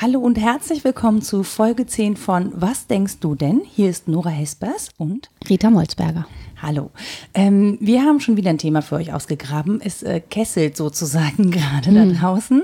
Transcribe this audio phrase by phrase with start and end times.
[0.00, 3.62] Hallo und herzlich willkommen zu Folge 10 von Was denkst du denn?
[3.64, 6.26] Hier ist Nora Hespers und Rita Molzberger.
[6.62, 6.90] Hallo.
[7.34, 9.80] Ähm, wir haben schon wieder ein Thema für euch ausgegraben.
[9.82, 12.62] Es äh, kesselt sozusagen gerade da draußen.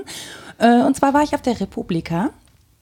[0.57, 2.31] Äh, und zwar war ich auf der Republika.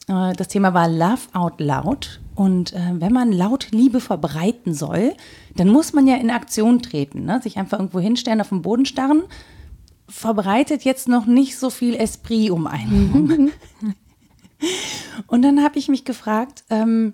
[0.09, 2.19] Äh, das Thema war Love Out Loud.
[2.35, 5.13] Und äh, wenn man laut Liebe verbreiten soll,
[5.55, 7.25] dann muss man ja in Aktion treten.
[7.25, 7.39] Ne?
[7.41, 9.23] Sich einfach irgendwo hinstellen, auf den Boden starren.
[10.07, 13.51] Verbreitet jetzt noch nicht so viel Esprit um einen.
[15.27, 17.13] Und dann habe ich mich gefragt, ähm,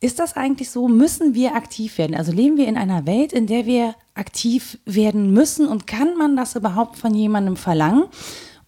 [0.00, 2.14] ist das eigentlich so, müssen wir aktiv werden?
[2.14, 6.36] Also leben wir in einer Welt, in der wir aktiv werden müssen und kann man
[6.36, 8.04] das überhaupt von jemandem verlangen?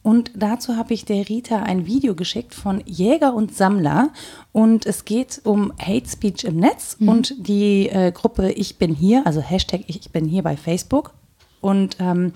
[0.02, 4.10] Und dazu habe ich der Rita ein Video geschickt von Jäger und Sammler
[4.50, 9.26] und es geht um Hate Speech im Netz und die äh, Gruppe Ich bin hier,
[9.26, 11.12] also Hashtag Ich bin hier bei Facebook.
[11.60, 12.32] Und ähm,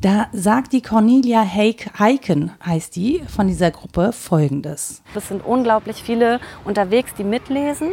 [0.00, 5.02] da sagt die Cornelia Heik Heiken, heißt die, von dieser Gruppe folgendes.
[5.14, 7.90] Es sind unglaublich viele unterwegs, die mitlesen,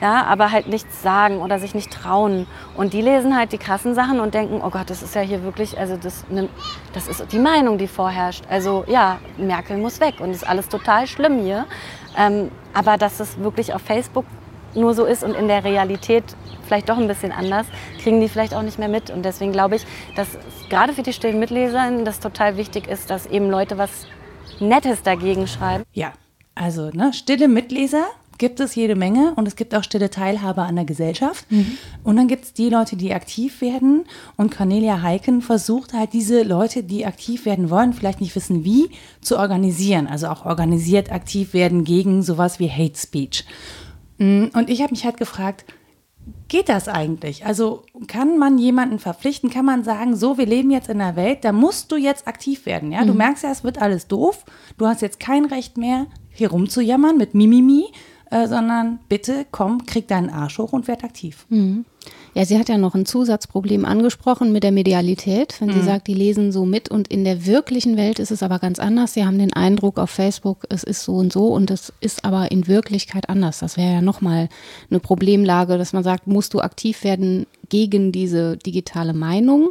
[0.00, 2.46] ja, aber halt nichts sagen oder sich nicht trauen.
[2.76, 5.42] Und die lesen halt die krassen Sachen und denken, oh Gott, das ist ja hier
[5.42, 6.48] wirklich, also das, ne,
[6.92, 8.44] das ist die Meinung, die vorherrscht.
[8.48, 11.66] Also ja, Merkel muss weg und ist alles total schlimm hier.
[12.16, 14.24] Ähm, aber dass es wirklich auf Facebook
[14.74, 16.24] nur so ist und in der Realität
[16.64, 17.66] vielleicht doch ein bisschen anders,
[18.02, 19.10] kriegen die vielleicht auch nicht mehr mit.
[19.10, 20.28] Und deswegen glaube ich, dass
[20.68, 24.06] gerade für die stillen Mitleser das total wichtig ist, dass eben Leute was
[24.60, 25.84] Nettes dagegen schreiben.
[25.92, 26.12] Ja,
[26.54, 28.04] also ne, stille Mitleser
[28.38, 31.44] gibt es jede Menge und es gibt auch stille Teilhaber an der Gesellschaft.
[32.04, 34.04] Und dann gibt es die Leute, die aktiv werden.
[34.36, 38.90] Und Cornelia Heiken versucht halt diese Leute, die aktiv werden wollen, vielleicht nicht wissen wie,
[39.20, 40.06] zu organisieren.
[40.06, 43.44] Also auch organisiert aktiv werden gegen sowas wie Hate Speech.
[44.18, 45.64] Mm, Und ich habe mich halt gefragt,
[46.48, 47.44] geht das eigentlich?
[47.46, 49.50] Also kann man jemanden verpflichten?
[49.50, 52.66] Kann man sagen, so, wir leben jetzt in einer Welt, da musst du jetzt aktiv
[52.66, 52.92] werden.
[52.92, 54.44] Ja, du merkst ja, es wird alles doof.
[54.76, 57.86] Du hast jetzt kein Recht mehr, hier rumzujammern mit Mimimi,
[58.30, 61.46] äh, sondern bitte komm, krieg deinen Arsch hoch und werd aktiv.
[62.34, 66.14] Ja, sie hat ja noch ein Zusatzproblem angesprochen mit der Medialität, wenn sie sagt, die
[66.14, 69.14] lesen so mit und in der wirklichen Welt ist es aber ganz anders.
[69.14, 72.50] Sie haben den Eindruck auf Facebook, es ist so und so und es ist aber
[72.50, 73.58] in Wirklichkeit anders.
[73.58, 74.48] Das wäre ja nochmal
[74.90, 79.70] eine Problemlage, dass man sagt, musst du aktiv werden gegen diese digitale Meinung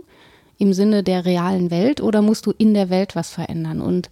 [0.57, 3.81] im Sinne der realen Welt oder musst du in der Welt was verändern?
[3.81, 4.09] Und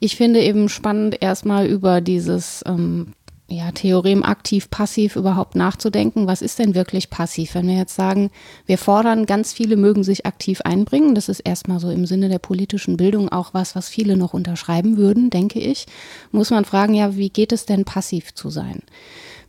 [0.00, 3.14] ich finde eben spannend, erstmal über dieses ähm,
[3.50, 6.26] ja, Theorem aktiv, passiv überhaupt nachzudenken.
[6.26, 7.54] Was ist denn wirklich passiv?
[7.54, 8.30] Wenn wir jetzt sagen,
[8.66, 12.40] wir fordern, ganz viele mögen sich aktiv einbringen, das ist erstmal so im Sinne der
[12.40, 15.86] politischen Bildung auch was, was viele noch unterschreiben würden, denke ich,
[16.30, 18.82] muss man fragen, ja, wie geht es denn passiv zu sein?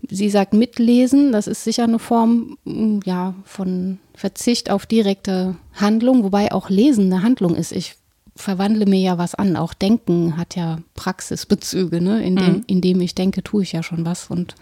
[0.10, 6.24] Sie sagt mitlesen, das ist sicher eine Form mm, ja, von Verzicht auf direkte Handlung,
[6.24, 7.74] wobei auch Lesen eine Handlung ist.
[7.74, 7.96] Ich
[8.40, 9.56] verwandle mir ja was an.
[9.56, 12.02] Auch Denken hat ja Praxisbezüge.
[12.02, 12.24] Ne?
[12.24, 14.56] Indem, indem ich denke, tue ich ja schon was und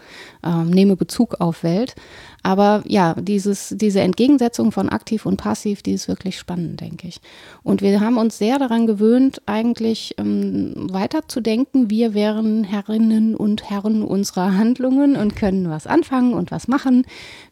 [0.44, 1.94] ähm, nehme Bezug auf Welt.
[2.42, 7.20] Aber ja, dieses, diese Entgegensetzung von aktiv und passiv, die ist wirklich spannend, denke ich.
[7.62, 11.90] Und wir haben uns sehr daran gewöhnt, eigentlich ähm, weiterzudenken.
[11.90, 17.04] Wir wären Herrinnen und Herren unserer Handlungen und können was anfangen und was machen.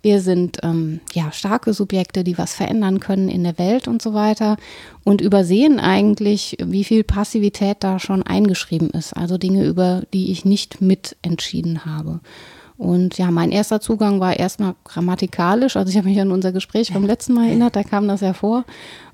[0.03, 4.15] Wir sind ähm, ja starke Subjekte, die was verändern können in der Welt und so
[4.15, 4.57] weiter.
[5.05, 9.13] Und übersehen eigentlich, wie viel Passivität da schon eingeschrieben ist.
[9.13, 12.21] Also Dinge, über die ich nicht mitentschieden habe.
[12.79, 15.77] Und ja, mein erster Zugang war erstmal grammatikalisch.
[15.77, 18.35] Also ich habe mich an unser Gespräch vom letzten Mal erinnert, da kam das ja
[18.35, 18.65] vor.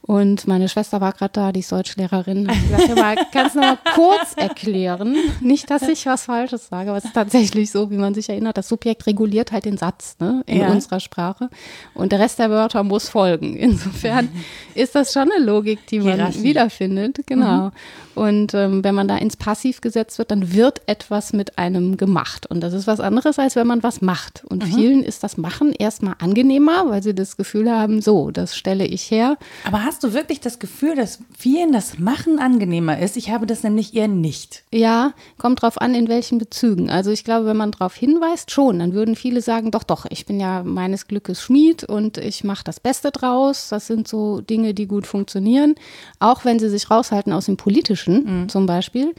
[0.04, 2.48] Und meine Schwester war gerade da, die ist Deutschlehrerin.
[2.48, 5.14] Hat gesagt, ja, mal, kannst du noch mal kurz erklären?
[5.40, 8.58] Nicht, dass ich was Falsches sage, aber es ist tatsächlich so, wie man sich erinnert.
[8.58, 10.70] Das Subjekt reguliert halt den Satz ne, in Ja.
[10.72, 11.50] unserer Sprache.
[11.94, 13.54] Und der Rest der Wörter muss folgen.
[13.56, 14.28] Insofern
[14.74, 16.42] ist das schon eine Logik, die man Hierarchie.
[16.42, 17.20] wiederfindet.
[17.26, 17.70] Genau.
[18.16, 22.44] Und ähm, wenn man da ins Passiv gesetzt wird, dann wird etwas mit einem gemacht.
[22.46, 24.44] Und das ist was anderes, als wenn man was macht.
[24.44, 28.84] Und vielen ist das Machen erstmal angenehmer, weil sie das Gefühl haben, so, das stelle
[28.84, 29.38] ich her.
[29.64, 33.18] Aber hast du wirklich das Gefühl, dass vielen das Machen angenehmer ist?
[33.18, 34.64] Ich habe das nämlich eher nicht.
[34.72, 36.88] Ja, kommt drauf an, in welchen Bezügen.
[36.88, 40.24] Also ich glaube, wenn man darauf hinweist, schon, dann würden viele sagen, doch, doch, ich
[40.24, 43.68] bin ja meines Glückes Schmied und ich mache das Beste draus.
[43.68, 45.74] Das sind so Dinge, die gut funktionieren.
[46.20, 49.14] Auch wenn sie sich raushalten aus dem Politischen zum Beispiel,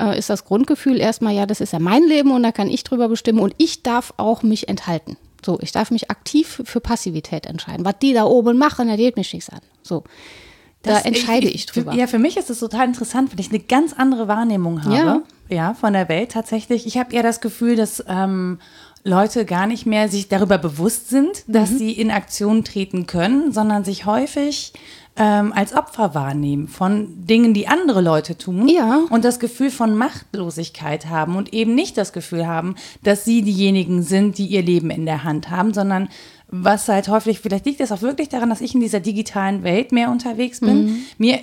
[0.00, 2.82] äh, ist das Grundgefühl erstmal, ja, das ist ja mein Leben und da kann ich
[2.82, 5.16] drüber bestimmen und ich darf auch mich enthalten.
[5.44, 7.84] So, ich darf mich aktiv für Passivität entscheiden.
[7.84, 9.60] Was die da oben machen, da geht mich nichts an.
[9.82, 10.02] So.
[10.82, 11.92] Da Das- entscheide ich drüber.
[11.92, 14.96] Für, ja, für mich ist es total interessant, weil ich eine ganz andere Wahrnehmung habe.
[14.96, 15.22] Ja.
[15.48, 16.86] Ja, von der Welt tatsächlich.
[16.86, 18.58] Ich habe eher das Gefühl, dass ähm,
[19.04, 23.84] Leute gar nicht mehr sich darüber bewusst sind, dass sie in Aktion treten können, sondern
[23.84, 24.72] sich häufig
[25.18, 29.00] ähm, als Opfer wahrnehmen von Dingen, die andere Leute tun Ja.
[29.10, 34.02] und das Gefühl von Machtlosigkeit haben und eben nicht das Gefühl haben, dass sie diejenigen
[34.02, 36.08] sind, die ihr Leben in der Hand haben, sondern
[36.48, 39.90] was halt häufig, vielleicht liegt es auch wirklich daran, dass ich in dieser digitalen Welt
[39.90, 41.04] mehr unterwegs bin.
[41.18, 41.40] Mir,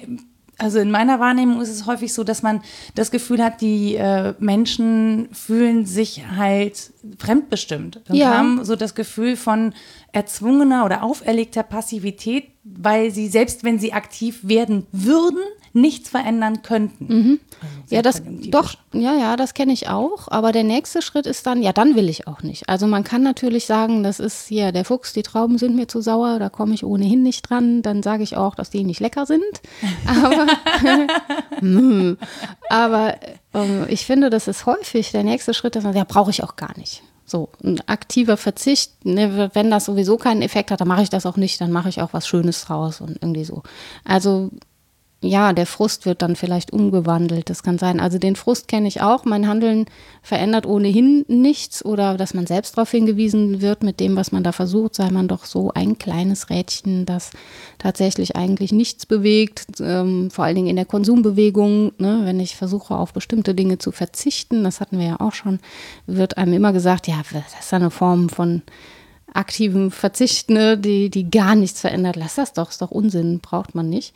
[0.60, 2.62] also in meiner Wahrnehmung ist es häufig so, dass man
[2.96, 8.38] das Gefühl hat, die äh, Menschen fühlen sich halt fremdbestimmt und Ja.
[8.38, 9.74] haben so das Gefühl von
[10.14, 15.40] erzwungener oder auferlegter Passivität, weil sie selbst wenn sie aktiv werden würden,
[15.74, 17.40] nichts verändern könnten.
[17.62, 20.28] Also Ja, das doch, ja, ja, das kenne ich auch.
[20.30, 22.70] Aber der nächste Schritt ist dann, ja, dann will ich auch nicht.
[22.70, 26.02] Also man kann natürlich sagen, das ist hier der Fuchs, die Trauben sind mir zu
[26.02, 27.82] sauer, da komme ich ohnehin nicht dran.
[27.82, 29.44] Dann sage ich auch, dass die nicht lecker sind.
[30.06, 30.48] Aber,
[31.60, 32.18] Hm.
[32.70, 33.16] aber
[33.54, 36.56] ähm, ich finde, das ist häufig der nächste Schritt, dass man, ja, brauche ich auch
[36.56, 37.02] gar nicht.
[37.34, 41.26] So, ein aktiver Verzicht, ne, wenn das sowieso keinen Effekt hat, dann mache ich das
[41.26, 43.64] auch nicht, dann mache ich auch was Schönes draus und irgendwie so.
[44.06, 44.52] Also
[45.24, 47.50] ja, der Frust wird dann vielleicht umgewandelt.
[47.50, 48.00] Das kann sein.
[48.00, 49.24] Also den Frust kenne ich auch.
[49.24, 49.86] Mein Handeln
[50.22, 54.52] verändert ohnehin nichts oder dass man selbst darauf hingewiesen wird mit dem, was man da
[54.52, 57.32] versucht, sei man doch so ein kleines Rädchen, das
[57.78, 59.80] tatsächlich eigentlich nichts bewegt.
[59.80, 63.92] Ähm, vor allen Dingen in der Konsumbewegung, ne, wenn ich versuche, auf bestimmte Dinge zu
[63.92, 65.60] verzichten, das hatten wir ja auch schon,
[66.06, 68.62] wird einem immer gesagt, ja, das ist eine Form von
[69.34, 72.16] aktivem Verzicht, ne, die, die gar nichts verändert.
[72.16, 74.16] Lass das doch, ist doch Unsinn, braucht man nicht.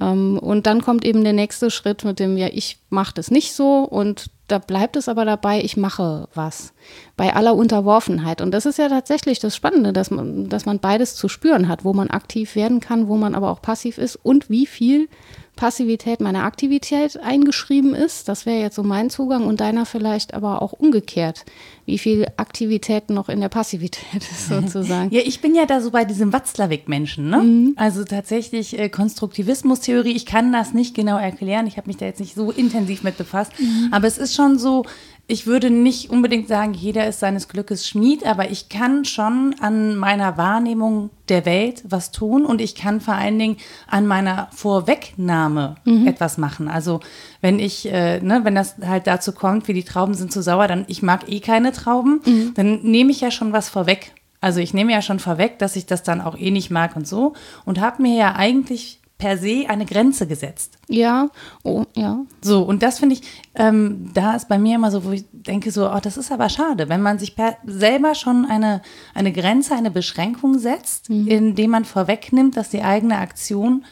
[0.00, 3.52] Ähm, und dann kommt eben der nächste Schritt mit dem, ja, ich mache das nicht
[3.54, 6.72] so und da bleibt es aber dabei, ich mache was.
[7.16, 8.40] Bei aller Unterworfenheit.
[8.40, 11.84] Und das ist ja tatsächlich das Spannende, dass man, dass man beides zu spüren hat,
[11.84, 15.08] wo man aktiv werden kann, wo man aber auch passiv ist und wie viel
[15.56, 18.28] Passivität meiner Aktivität eingeschrieben ist.
[18.28, 21.44] Das wäre jetzt so mein Zugang und deiner vielleicht aber auch umgekehrt.
[21.86, 25.12] Wie viel Aktivität noch in der Passivität ist sozusagen.
[25.14, 27.38] Ja, ich bin ja da so bei diesem Watzlawick-Menschen, ne?
[27.38, 27.72] Mhm.
[27.76, 32.20] Also tatsächlich äh, Konstruktivismus-Theorie, ich kann das nicht genau erklären, ich habe mich da jetzt
[32.20, 33.88] nicht so intensiv mit befasst, Mhm.
[33.92, 34.84] aber es ist schon so,
[35.28, 39.96] ich würde nicht unbedingt sagen, jeder ist seines Glückes Schmied, aber ich kann schon an
[39.96, 43.56] meiner Wahrnehmung der Welt was tun und ich kann vor allen Dingen
[43.88, 46.06] an meiner Vorwegnahme Mhm.
[46.06, 46.68] etwas machen.
[46.68, 47.00] Also
[47.40, 50.68] wenn ich, äh, ne, wenn das halt dazu kommt, wie die Trauben sind zu sauer,
[50.68, 52.54] dann ich mag eh keine Trauben, Mhm.
[52.54, 54.12] dann nehme ich ja schon was vorweg.
[54.40, 57.08] Also ich nehme ja schon vorweg, dass ich das dann auch eh nicht mag und
[57.08, 57.32] so
[57.64, 60.78] und habe mir ja eigentlich per se eine Grenze gesetzt.
[60.88, 61.30] Ja,
[61.62, 62.20] oh, ja.
[62.42, 63.22] So, und das finde ich,
[63.54, 66.48] ähm, da ist bei mir immer so, wo ich denke so, oh, das ist aber
[66.48, 68.82] schade, wenn man sich per, selber schon eine,
[69.14, 73.84] eine Grenze, eine Beschränkung setzt, indem man vorwegnimmt, dass die eigene Aktion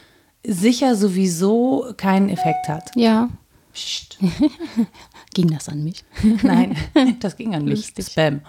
[0.45, 2.91] sicher sowieso keinen Effekt hat.
[2.95, 3.29] Ja.
[3.73, 4.19] Psst.
[5.33, 6.05] Ging das an mich?
[6.43, 6.77] Nein,
[7.19, 7.91] das ging an mich.
[7.99, 8.39] Spam.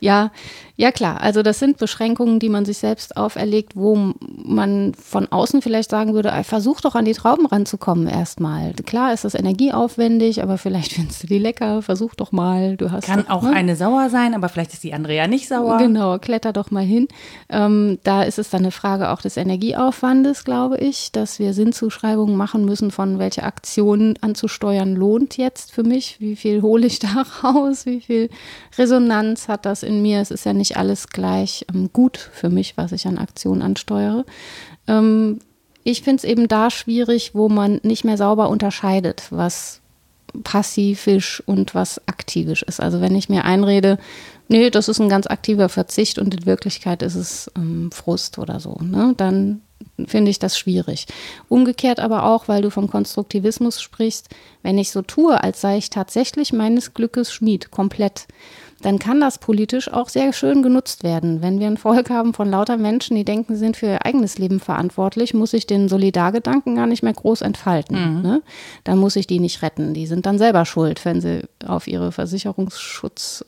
[0.00, 0.32] Ja,
[0.76, 1.20] ja klar.
[1.20, 4.12] Also das sind Beschränkungen, die man sich selbst auferlegt, wo
[4.44, 8.72] man von außen vielleicht sagen würde, versuch doch an die Trauben ranzukommen erstmal.
[8.72, 11.80] Klar ist das energieaufwendig, aber vielleicht findest du die lecker.
[11.82, 12.76] Versuch doch mal.
[12.76, 13.52] Du hast Kann doch, auch ne?
[13.52, 15.78] eine sauer sein, aber vielleicht ist die andere ja nicht sauer.
[15.78, 17.06] Genau, kletter doch mal hin.
[17.48, 22.36] Ähm, da ist es dann eine Frage auch des Energieaufwandes, glaube ich, dass wir Sinnzuschreibungen
[22.36, 26.16] machen müssen, von welche Aktionen anzusteuern lohnt jetzt für mich.
[26.18, 27.86] Wie viel hole ich da raus?
[27.86, 28.28] Wie viel
[28.76, 30.20] Resonanz hat das in mir?
[30.20, 34.24] Es ist ja nicht alles gleich ähm, gut für mich, was ich an Aktionen ansteuere.
[34.86, 35.38] Ähm,
[35.84, 39.80] ich finde es eben da schwierig, wo man nicht mehr sauber unterscheidet, was
[40.42, 42.80] passivisch und was aktivisch ist.
[42.80, 43.98] Also wenn ich mir einrede,
[44.48, 48.58] nee, das ist ein ganz aktiver Verzicht und in Wirklichkeit ist es ähm, Frust oder
[48.58, 49.60] so, ne, dann
[50.06, 51.06] finde ich das schwierig.
[51.48, 54.28] Umgekehrt aber auch, weil du vom Konstruktivismus sprichst,
[54.62, 58.26] wenn ich so tue, als sei ich tatsächlich meines Glückes Schmied, komplett,
[58.82, 61.40] dann kann das politisch auch sehr schön genutzt werden.
[61.42, 64.38] Wenn wir ein Volk haben von lauter Menschen, die denken, sie sind für ihr eigenes
[64.38, 68.22] Leben verantwortlich, muss ich den Solidargedanken gar nicht mehr groß entfalten.
[68.22, 68.42] Ne?
[68.84, 69.94] Dann muss ich die nicht retten.
[69.94, 73.44] Die sind dann selber schuld, wenn sie auf ihre Versicherungsschutzpolice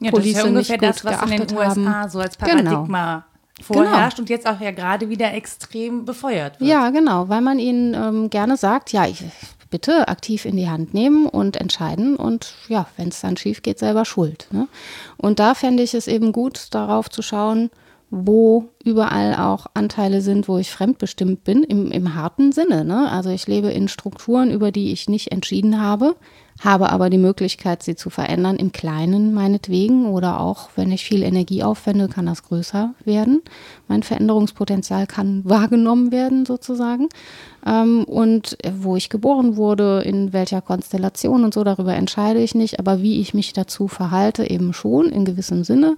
[0.00, 2.10] äh, Ja, das ist ja nicht ungefähr gut das, was in den USA haben.
[2.10, 2.54] so als Genau.
[2.62, 3.24] Paradigma
[3.62, 6.70] vorherrscht und jetzt auch ja gerade wieder extrem befeuert wird.
[6.70, 9.22] Ja, genau, weil man ihnen ähm, gerne sagt, ja, ich,
[9.70, 13.78] bitte aktiv in die Hand nehmen und entscheiden und ja, wenn es dann schief geht,
[13.78, 14.48] selber schuld.
[14.50, 14.68] Ne?
[15.16, 17.70] Und da fände ich es eben gut, darauf zu schauen,
[18.10, 22.84] wo überall auch Anteile sind, wo ich fremdbestimmt bin, im, im harten Sinne.
[22.84, 23.10] Ne?
[23.10, 26.16] Also ich lebe in Strukturen, über die ich nicht entschieden habe,
[26.60, 31.22] habe aber die Möglichkeit, sie zu verändern, im Kleinen meinetwegen oder auch, wenn ich viel
[31.22, 33.40] Energie aufwende, kann das größer werden.
[33.88, 37.08] Mein Veränderungspotenzial kann wahrgenommen werden sozusagen.
[37.66, 42.78] Ähm, und wo ich geboren wurde, in welcher Konstellation und so, darüber entscheide ich nicht,
[42.78, 45.96] aber wie ich mich dazu verhalte, eben schon in gewissem Sinne.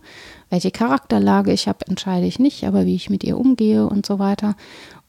[0.49, 4.21] Welche Charakterlage ich habe, entscheide ich nicht, aber wie ich mit ihr umgehe und so
[4.21, 4.55] weiter.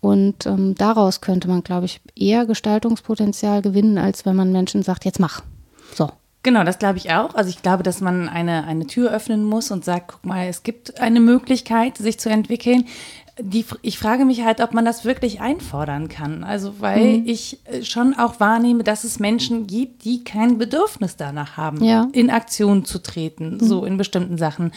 [0.03, 5.05] Und ähm, daraus könnte man, glaube ich, eher Gestaltungspotenzial gewinnen, als wenn man Menschen sagt,
[5.05, 5.43] jetzt mach.
[5.95, 6.10] So.
[6.43, 7.36] Genau, das glaube ich auch.
[7.36, 10.63] Also ich glaube, dass man eine, eine Tür öffnen muss und sagt, guck mal, es
[10.63, 12.83] gibt eine Möglichkeit, sich zu entwickeln.
[13.39, 16.43] Die, ich frage mich halt, ob man das wirklich einfordern kann.
[16.43, 17.24] Also, weil mhm.
[17.25, 22.10] ich äh, schon auch wahrnehme, dass es Menschen gibt, die kein Bedürfnis danach haben, ja.
[22.12, 23.60] in Aktion zu treten, mhm.
[23.62, 24.74] so in bestimmten Sachen.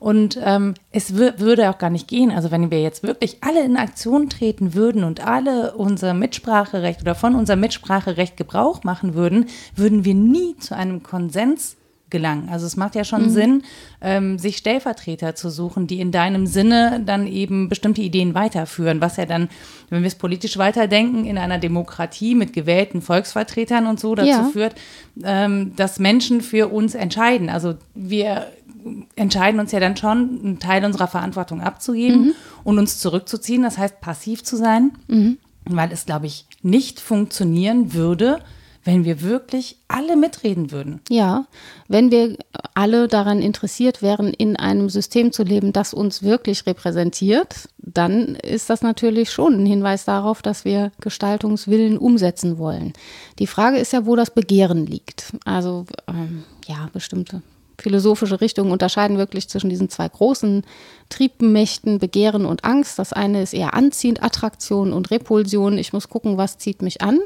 [0.00, 2.30] Und ähm, es würde auch gar nicht gehen.
[2.30, 7.14] Also wenn wir jetzt wirklich alle in Aktion treten würden und alle unser Mitspracherecht oder
[7.14, 11.76] von unserem Mitspracherecht Gebrauch machen würden, würden wir nie zu einem Konsens
[12.10, 12.48] gelangen.
[12.50, 13.30] Also es macht ja schon mhm.
[13.30, 13.62] Sinn,
[14.00, 19.16] ähm, sich Stellvertreter zu suchen, die in deinem Sinne dann eben bestimmte Ideen weiterführen, was
[19.16, 19.48] ja dann,
[19.88, 24.50] wenn wir es politisch weiterdenken, in einer Demokratie mit gewählten Volksvertretern und so dazu ja.
[24.52, 24.74] führt,
[25.22, 27.48] ähm, dass Menschen für uns entscheiden.
[27.48, 28.46] Also wir
[29.16, 32.34] entscheiden uns ja dann schon, einen Teil unserer Verantwortung abzugeben mhm.
[32.64, 35.38] und uns zurückzuziehen, das heißt passiv zu sein, mhm.
[35.64, 38.40] weil es, glaube ich, nicht funktionieren würde,
[38.84, 41.00] wenn wir wirklich alle mitreden würden.
[41.10, 41.46] Ja,
[41.88, 42.36] wenn wir
[42.74, 48.70] alle daran interessiert wären, in einem System zu leben, das uns wirklich repräsentiert, dann ist
[48.70, 52.94] das natürlich schon ein Hinweis darauf, dass wir Gestaltungswillen umsetzen wollen.
[53.38, 55.34] Die Frage ist ja, wo das Begehren liegt.
[55.44, 57.42] Also ähm, ja, bestimmte
[57.82, 60.64] philosophische Richtungen unterscheiden wirklich zwischen diesen zwei großen
[61.08, 62.98] Triebmächten, Begehren und Angst.
[62.98, 65.78] Das eine ist eher anziehend, Attraktion und Repulsion.
[65.78, 67.18] Ich muss gucken, was zieht mich an.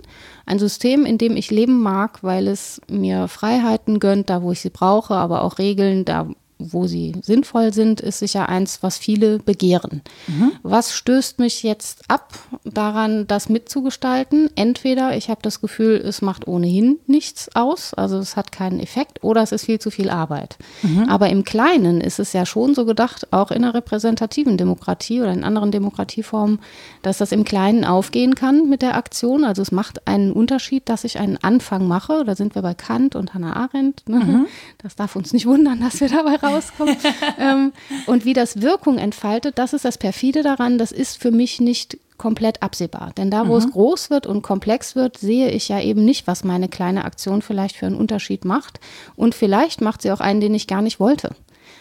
[0.46, 4.60] Ein System, in dem ich leben mag, weil es mir Freiheiten gönnt, da wo ich
[4.60, 9.38] sie brauche, aber auch Regeln, da wo sie sinnvoll sind, ist sicher eins, was viele
[9.38, 10.02] begehren.
[10.26, 10.52] Mhm.
[10.62, 12.32] Was stößt mich jetzt ab
[12.64, 14.50] daran, das mitzugestalten?
[14.54, 19.24] Entweder ich habe das Gefühl, es macht ohnehin nichts aus, also es hat keinen Effekt,
[19.24, 20.56] oder es ist viel zu viel Arbeit.
[20.82, 21.08] Mhm.
[21.08, 25.32] Aber im Kleinen ist es ja schon so gedacht, auch in einer repräsentativen Demokratie oder
[25.32, 26.60] in anderen Demokratieformen,
[27.02, 29.44] dass das im Kleinen aufgehen kann mit der Aktion.
[29.44, 32.24] Also es macht einen Unterschied, dass ich einen Anfang mache.
[32.24, 34.08] Da sind wir bei Kant und Hannah Arendt.
[34.08, 34.16] Ne?
[34.16, 34.46] Mhm.
[34.78, 36.98] Das darf uns nicht wundern, dass wir dabei rauskommt.
[37.38, 37.72] ähm,
[38.06, 41.98] und wie das Wirkung entfaltet, das ist das Perfide daran, das ist für mich nicht
[42.16, 43.12] komplett absehbar.
[43.16, 43.58] Denn da, wo mhm.
[43.58, 47.42] es groß wird und komplex wird, sehe ich ja eben nicht, was meine kleine Aktion
[47.42, 48.80] vielleicht für einen Unterschied macht.
[49.16, 51.30] Und vielleicht macht sie auch einen, den ich gar nicht wollte.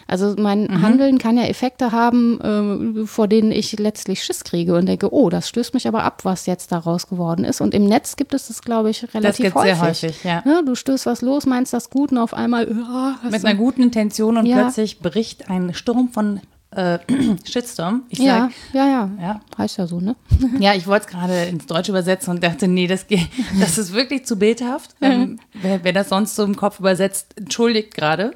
[0.06, 0.82] Also mein mhm.
[0.82, 5.30] Handeln kann ja Effekte haben, äh, vor denen ich letztlich Schiss kriege und denke, oh,
[5.30, 7.60] das stößt mich aber ab, was jetzt daraus geworden ist.
[7.60, 9.74] Und im Netz gibt es das, glaube ich, relativ das häufig.
[9.74, 10.42] Sehr häufig ja.
[10.44, 10.62] ja.
[10.62, 14.36] du stößt was los, meinst das gut und auf einmal oh, mit einer guten Intention
[14.36, 14.62] und ja.
[14.62, 16.40] plötzlich bricht ein Sturm von
[16.76, 16.98] äh,
[17.44, 18.02] Shitstorm.
[18.08, 19.40] Ich sag, ja, ja, ja, ja.
[19.56, 20.16] Heißt ja so, ne?
[20.58, 23.28] ja, ich wollte es gerade ins Deutsche übersetzen und dachte, nee, das, geht,
[23.60, 24.94] das ist wirklich zu bildhaft.
[25.00, 28.32] Ähm, wer, wer, das sonst so im Kopf übersetzt, entschuldigt gerade.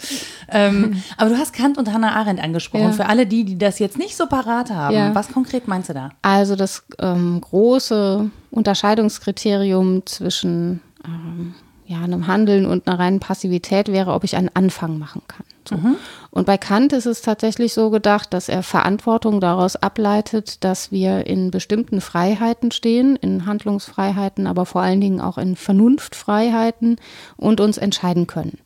[0.48, 2.84] Ähm, aber du hast Kant und Hannah Arendt angesprochen.
[2.84, 2.92] Ja.
[2.92, 5.14] Für alle die, die das jetzt nicht so parat haben, ja.
[5.14, 6.10] was konkret meinst du da?
[6.22, 11.54] Also das ähm, große Unterscheidungskriterium zwischen ähm,
[11.88, 15.46] ja, einem Handeln und einer reinen Passivität wäre, ob ich einen Anfang machen kann.
[15.68, 15.76] So.
[15.76, 15.96] Mhm.
[16.38, 21.26] Und bei Kant ist es tatsächlich so gedacht, dass er Verantwortung daraus ableitet, dass wir
[21.26, 26.94] in bestimmten Freiheiten stehen, in Handlungsfreiheiten, aber vor allen Dingen auch in Vernunftfreiheiten
[27.36, 28.58] und uns entscheiden können.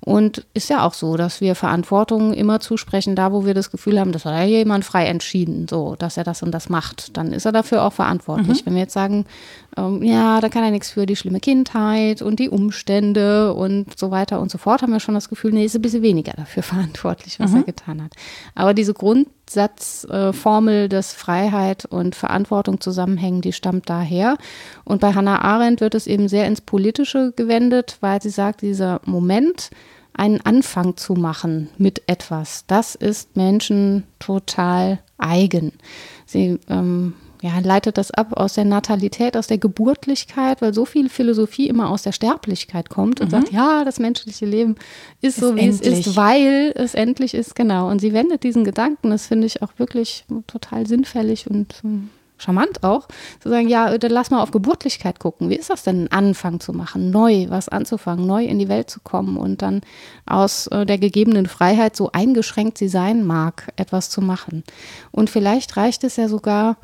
[0.00, 4.00] Und ist ja auch so, dass wir Verantwortung immer zusprechen, da wo wir das Gefühl
[4.00, 7.16] haben, das hat ja jemand frei entschieden, so, dass er das und das macht.
[7.16, 8.62] Dann ist er dafür auch verantwortlich.
[8.62, 8.66] Mhm.
[8.66, 9.26] Wenn wir jetzt sagen,
[9.76, 14.10] ähm, ja, da kann er nichts für die schlimme Kindheit und die Umstände und so
[14.10, 16.62] weiter und so fort, haben wir schon das Gefühl, nee, ist ein bisschen weniger dafür
[16.62, 17.58] verantwortlich, was mhm.
[17.58, 18.12] er getan hat.
[18.54, 24.36] Aber diese Grundsatzformel, äh, dass Freiheit und Verantwortung zusammenhängen, die stammt daher.
[24.84, 29.00] Und bei Hannah Arendt wird es eben sehr ins Politische gewendet, weil sie sagt, dieser
[29.04, 29.70] Moment,
[30.12, 35.72] einen Anfang zu machen mit etwas, das ist Menschen total eigen.
[36.26, 41.08] Sie ähm, ja, leitet das ab aus der Natalität, aus der Geburtlichkeit, weil so viel
[41.08, 43.30] Philosophie immer aus der Sterblichkeit kommt und mhm.
[43.30, 44.76] sagt, ja, das menschliche Leben
[45.22, 45.92] ist, ist so, wie endlich.
[45.92, 47.88] es ist, weil es endlich ist, genau.
[47.88, 52.82] Und sie wendet diesen Gedanken, das finde ich auch wirklich total sinnfällig und um, charmant
[52.82, 53.08] auch,
[53.40, 55.50] zu sagen, ja, dann lass mal auf Geburtlichkeit gucken.
[55.50, 58.90] Wie ist das denn, einen Anfang zu machen, neu was anzufangen, neu in die Welt
[58.90, 59.82] zu kommen und dann
[60.26, 64.64] aus äh, der gegebenen Freiheit, so eingeschränkt sie sein mag, etwas zu machen.
[65.10, 66.76] Und vielleicht reicht es ja sogar,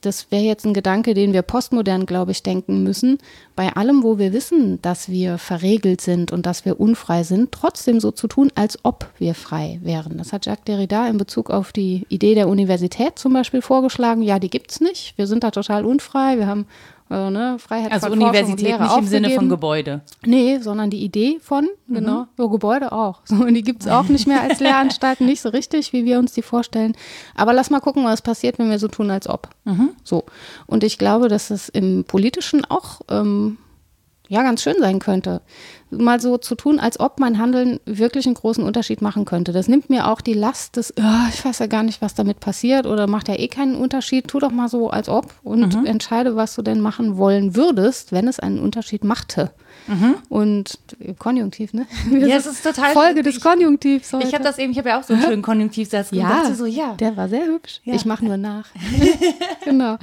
[0.00, 3.18] das wäre jetzt ein Gedanke, den wir postmodern, glaube ich, denken müssen,
[3.54, 8.00] bei allem, wo wir wissen, dass wir verregelt sind und dass wir unfrei sind, trotzdem
[8.00, 10.18] so zu tun, als ob wir frei wären.
[10.18, 14.22] Das hat Jacques Derrida in Bezug auf die Idee der Universität zum Beispiel vorgeschlagen.
[14.22, 15.14] Ja, die gibt es nicht.
[15.16, 16.38] Wir sind da total unfrei.
[16.38, 16.66] Wir haben
[17.10, 20.00] äh, ne, Freiheit also von Universität nicht im Sinne von Gebäude.
[20.24, 21.94] Nee, sondern die Idee von, mhm.
[21.94, 22.26] genau, mhm.
[22.38, 23.20] ja, Gebäude auch.
[23.24, 26.18] So, und die gibt es auch nicht mehr als Lehranstalten, nicht so richtig, wie wir
[26.18, 26.96] uns die vorstellen.
[27.34, 29.48] Aber lass mal gucken, was passiert, wenn wir so tun, als ob.
[29.64, 29.90] Mhm.
[30.02, 30.24] So.
[30.66, 33.58] Und ich glaube, dass es im Politischen auch ähm,
[34.28, 35.42] ja ganz schön sein könnte
[35.90, 39.52] mal so zu tun, als ob mein Handeln wirklich einen großen Unterschied machen könnte.
[39.52, 42.40] Das nimmt mir auch die Last des, oh, ich weiß ja gar nicht, was damit
[42.40, 44.28] passiert oder macht ja eh keinen Unterschied.
[44.28, 45.86] Tu doch mal so, als ob und mhm.
[45.86, 49.52] entscheide, was du denn machen wollen würdest, wenn es einen Unterschied machte.
[49.86, 50.16] Mhm.
[50.28, 50.78] Und
[51.18, 51.86] Konjunktiv, ne?
[52.10, 52.92] Ja, es ist total.
[52.92, 54.12] Folge des Konjunktivs.
[54.12, 54.26] Heute.
[54.26, 56.94] Ich habe das eben, ich habe ja auch so einen schönen Konjunktivsatz ja, so, ja.
[56.94, 57.80] Der war sehr hübsch.
[57.84, 57.94] Ja.
[57.94, 58.66] Ich mache nur nach.
[59.64, 59.98] genau.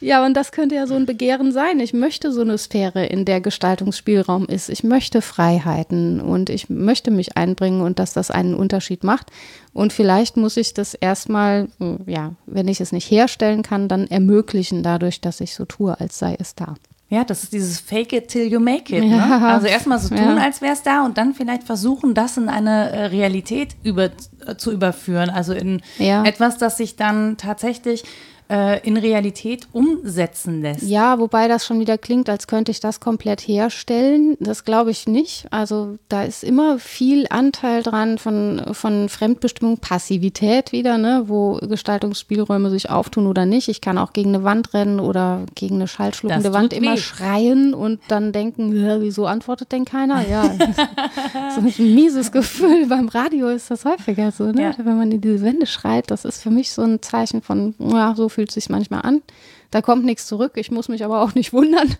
[0.00, 1.80] Ja, und das könnte ja so ein Begehren sein.
[1.80, 4.68] Ich möchte so eine Sphäre, in der Gestaltungsspielraum ist.
[4.68, 9.30] Ich möchte Freiheiten und ich möchte mich einbringen und dass das einen Unterschied macht.
[9.72, 11.68] Und vielleicht muss ich das erstmal,
[12.06, 16.18] ja, wenn ich es nicht herstellen kann, dann ermöglichen dadurch, dass ich so tue, als
[16.18, 16.74] sei es da.
[17.08, 19.04] Ja, das ist dieses Fake it till you make it.
[19.04, 19.16] Ne?
[19.16, 19.38] Ja.
[19.54, 20.36] Also erstmal so tun, ja.
[20.38, 24.10] als wäre es da und dann vielleicht versuchen, das in eine äh, Realität über,
[24.44, 25.30] äh, zu überführen.
[25.30, 26.24] Also in ja.
[26.24, 28.02] etwas, das sich dann tatsächlich
[28.48, 30.82] äh, in Realität umsetzen lässt.
[30.82, 34.36] Ja, wobei das schon wieder klingt, als könnte ich das komplett herstellen.
[34.40, 35.46] Das glaube ich nicht.
[35.50, 42.70] Also da ist immer viel Anteil dran von, von Fremdbestimmung, Passivität wieder, ne, wo Gestaltungsspielräume
[42.70, 43.68] sich auftun oder nicht.
[43.68, 46.76] Ich kann auch gegen eine Wand rennen oder gegen eine schallschluckende Wand weh.
[46.76, 50.26] immer schreien und dann denken, wieso antwortet denn keiner?
[50.28, 50.44] Ja,
[51.54, 52.86] so ein mieses Gefühl.
[52.86, 54.62] Beim Radio ist das häufiger so, ne?
[54.62, 54.74] Ja.
[54.78, 56.10] wenn man in diese Wände schreit.
[56.10, 59.22] Das ist für mich so ein Zeichen von, ja, so fühlt sich manchmal an.
[59.70, 60.52] Da kommt nichts zurück.
[60.56, 61.96] Ich muss mich aber auch nicht wundern.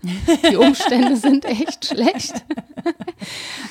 [0.51, 2.35] Die Umstände sind echt schlecht.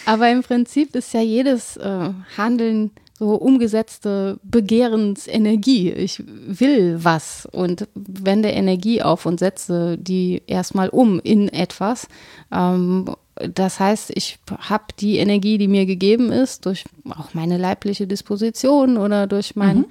[0.08, 5.92] aber im Prinzip ist ja jedes äh, Handeln so umgesetzte Begehrensenergie.
[5.92, 12.08] Ich will was und wende Energie auf und setze die erstmal um in etwas.
[12.52, 13.06] Ähm,
[13.36, 18.98] das heißt, ich habe die Energie, die mir gegeben ist, durch auch meine leibliche Disposition
[18.98, 19.86] oder durch mein mhm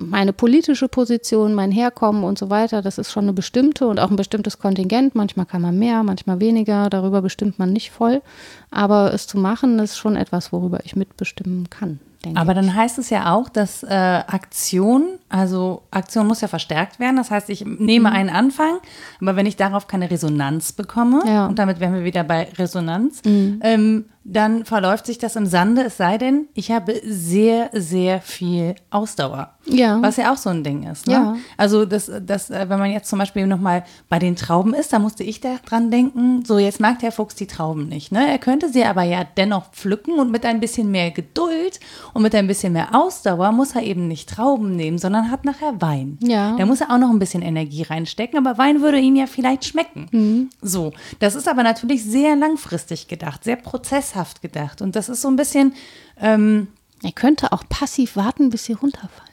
[0.00, 4.10] meine politische Position, mein Herkommen und so weiter, das ist schon eine bestimmte und auch
[4.10, 5.14] ein bestimmtes Kontingent.
[5.14, 6.90] Manchmal kann man mehr, manchmal weniger.
[6.90, 8.22] Darüber bestimmt man nicht voll.
[8.70, 12.00] Aber es zu machen, ist schon etwas, worüber ich mitbestimmen kann.
[12.34, 17.16] Aber dann heißt es ja auch, dass äh, Aktion, also Aktion muss ja verstärkt werden.
[17.16, 18.14] Das heißt, ich nehme mhm.
[18.14, 18.78] einen Anfang,
[19.22, 21.46] aber wenn ich darauf keine Resonanz bekomme, ja.
[21.46, 23.60] und damit wären wir wieder bei Resonanz, mhm.
[23.62, 28.76] ähm, dann verläuft sich das im Sande, es sei denn, ich habe sehr, sehr viel
[28.90, 29.54] Ausdauer.
[29.66, 30.00] Ja.
[30.00, 31.06] Was ja auch so ein Ding ist.
[31.06, 31.12] Ne?
[31.12, 31.36] Ja.
[31.56, 34.98] Also, das, das, äh, wenn man jetzt zum Beispiel nochmal bei den Trauben ist, da
[34.98, 38.12] musste ich daran denken, so jetzt mag der Fuchs die Trauben nicht.
[38.12, 38.26] Ne?
[38.28, 41.80] Er könnte sie aber ja dennoch pflücken und mit ein bisschen mehr Geduld
[42.14, 45.80] und mit ein bisschen mehr Ausdauer muss er eben nicht Trauben nehmen, sondern hat nachher
[45.80, 46.18] Wein.
[46.22, 46.56] Ja.
[46.56, 49.64] Da muss er auch noch ein bisschen Energie reinstecken, aber Wein würde ihm ja vielleicht
[49.64, 50.08] schmecken.
[50.10, 50.50] Mhm.
[50.62, 54.82] So, das ist aber natürlich sehr langfristig gedacht, sehr prozesshaft gedacht.
[54.82, 55.74] Und das ist so ein bisschen.
[56.20, 56.68] Ähm,
[57.02, 59.30] er könnte auch passiv warten, bis sie runterfallen.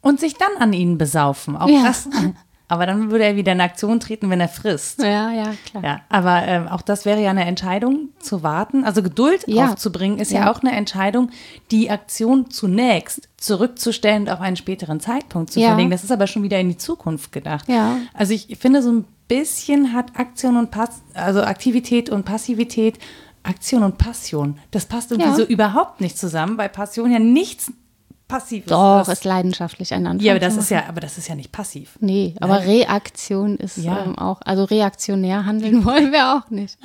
[0.00, 1.56] Und sich dann an ihnen besaufen.
[1.56, 1.82] Auch ja.
[1.82, 2.08] das.
[2.72, 5.02] Aber dann würde er wieder in Aktion treten, wenn er frisst.
[5.02, 5.84] Ja, ja, klar.
[5.84, 8.84] Ja, aber ähm, auch das wäre ja eine Entscheidung, zu warten.
[8.84, 9.66] Also Geduld ja.
[9.66, 10.46] aufzubringen, ist ja.
[10.46, 10.50] ja.
[10.50, 11.28] auch eine Entscheidung,
[11.70, 15.68] die Aktion zunächst zurückzustellen und auf einen späteren Zeitpunkt zu ja.
[15.68, 15.90] verlegen.
[15.90, 17.68] Das ist aber schon wieder in die Zukunft gedacht.
[17.68, 17.98] Ja.
[18.14, 22.98] Also ich finde, so ein bisschen hat Aktion und Pass, also Aktivität und Passivität
[23.42, 24.58] Aktion und Passion.
[24.70, 25.36] Das passt irgendwie ja.
[25.36, 27.72] so überhaupt nicht zusammen, weil Passion ja nichts
[28.32, 28.70] passiv ist.
[28.70, 30.24] Doch, ist leidenschaftlich ein Anfang.
[30.24, 31.98] Ja, aber das ist ja, aber das ist ja nicht passiv.
[32.00, 32.70] Nee, aber ja.
[32.70, 34.04] Reaktion ist ja.
[34.04, 36.78] ähm, auch, also reaktionär handeln wollen wir auch nicht.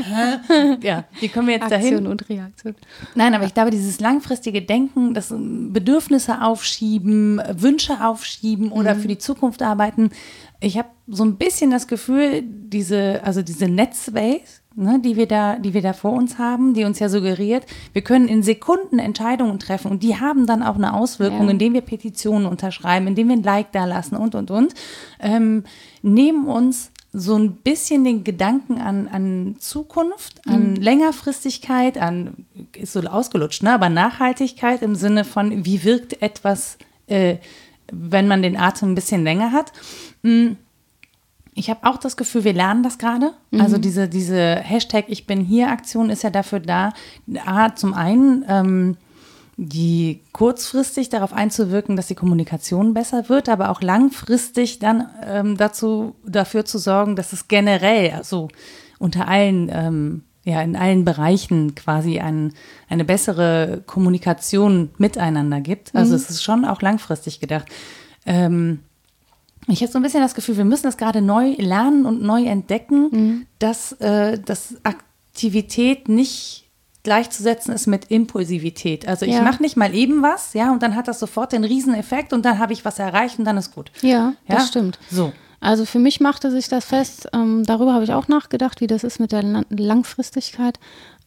[0.82, 1.94] ja, wie kommen wir jetzt Aktion dahin?
[1.94, 2.76] Aktion und Reaktion.
[3.16, 9.00] Nein, aber ich glaube, dieses langfristige Denken, das Bedürfnisse aufschieben, Wünsche aufschieben oder mhm.
[9.00, 10.12] für die Zukunft arbeiten,
[10.60, 14.42] ich habe so ein bisschen das Gefühl, diese, also diese Netzwelt,
[14.78, 18.04] ne, die, wir da, die wir da vor uns haben, die uns ja suggeriert, wir
[18.04, 21.52] können in Sekunden Entscheidungen treffen und die haben dann auch eine Auswirkung, ja.
[21.52, 24.74] indem wir Petitionen unterschreiben, indem wir ein Like da lassen und, und, und,
[25.20, 25.64] ähm,
[26.02, 30.76] nehmen uns so ein bisschen den Gedanken an, an Zukunft, an mhm.
[30.76, 33.74] Längerfristigkeit, an, ist so ausgelutscht, ne?
[33.74, 37.38] aber Nachhaltigkeit im Sinne von, wie wirkt etwas, äh,
[37.92, 39.72] wenn man den Atem ein bisschen länger hat.
[40.22, 40.58] Mhm
[41.58, 43.32] ich habe auch das Gefühl, wir lernen das gerade.
[43.52, 43.62] Mhm.
[43.62, 46.94] Also diese, diese Hashtag Ich bin hier Aktion ist ja dafür da,
[47.46, 48.98] A, zum einen ähm,
[49.58, 56.14] die kurzfristig darauf einzuwirken, dass die Kommunikation besser wird, aber auch langfristig dann ähm, dazu,
[56.24, 58.50] dafür zu sorgen, dass es generell, also
[59.00, 62.54] unter allen, ähm, ja, in allen Bereichen quasi ein,
[62.88, 65.94] eine bessere Kommunikation miteinander gibt.
[65.96, 67.66] Also es ist schon auch langfristig gedacht.
[68.28, 68.82] Ähm,
[69.68, 72.44] ich habe so ein bisschen das Gefühl, wir müssen das gerade neu lernen und neu
[72.46, 76.66] entdecken, dass, äh, dass Aktivität nicht
[77.04, 79.08] gleichzusetzen ist mit Impulsivität.
[79.08, 79.42] Also ich Ja.
[79.42, 82.60] mache nicht mal eben was, ja, und dann hat das sofort den Rieseneffekt und dann
[82.60, 83.92] habe ich was erreicht und dann ist gut.
[84.02, 84.56] Ja, Ja?
[84.56, 85.00] das stimmt.
[85.10, 85.32] So.
[85.60, 89.04] Also für mich machte sich das fest, ähm, darüber habe ich auch nachgedacht, wie das
[89.04, 90.80] ist mit der Lan- Langfristigkeit,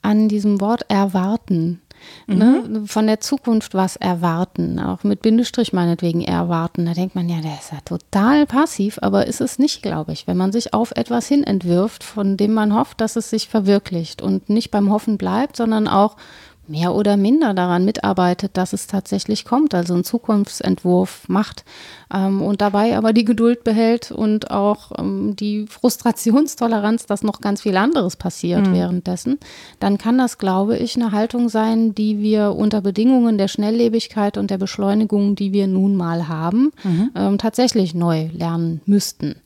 [0.03, 1.81] an diesem Wort erwarten.
[2.27, 2.85] Ne?
[2.87, 6.87] Von der Zukunft was erwarten, auch mit Bindestrich meinetwegen erwarten.
[6.87, 10.27] Da denkt man, ja, der ist ja total passiv, aber ist es nicht, glaube ich.
[10.27, 14.23] Wenn man sich auf etwas hin entwirft, von dem man hofft, dass es sich verwirklicht
[14.23, 16.17] und nicht beim Hoffen bleibt, sondern auch
[16.71, 21.65] mehr oder minder daran mitarbeitet, dass es tatsächlich kommt, also einen Zukunftsentwurf macht
[22.15, 27.63] ähm, und dabei aber die Geduld behält und auch ähm, die Frustrationstoleranz, dass noch ganz
[27.63, 29.39] viel anderes passiert währenddessen,
[29.81, 34.51] dann kann das, glaube ich, eine Haltung sein, die wir unter Bedingungen der Schnelllebigkeit und
[34.51, 36.73] der Beschleunigung, die wir nun mal haben,
[37.15, 39.37] ähm, tatsächlich neu lernen müssten.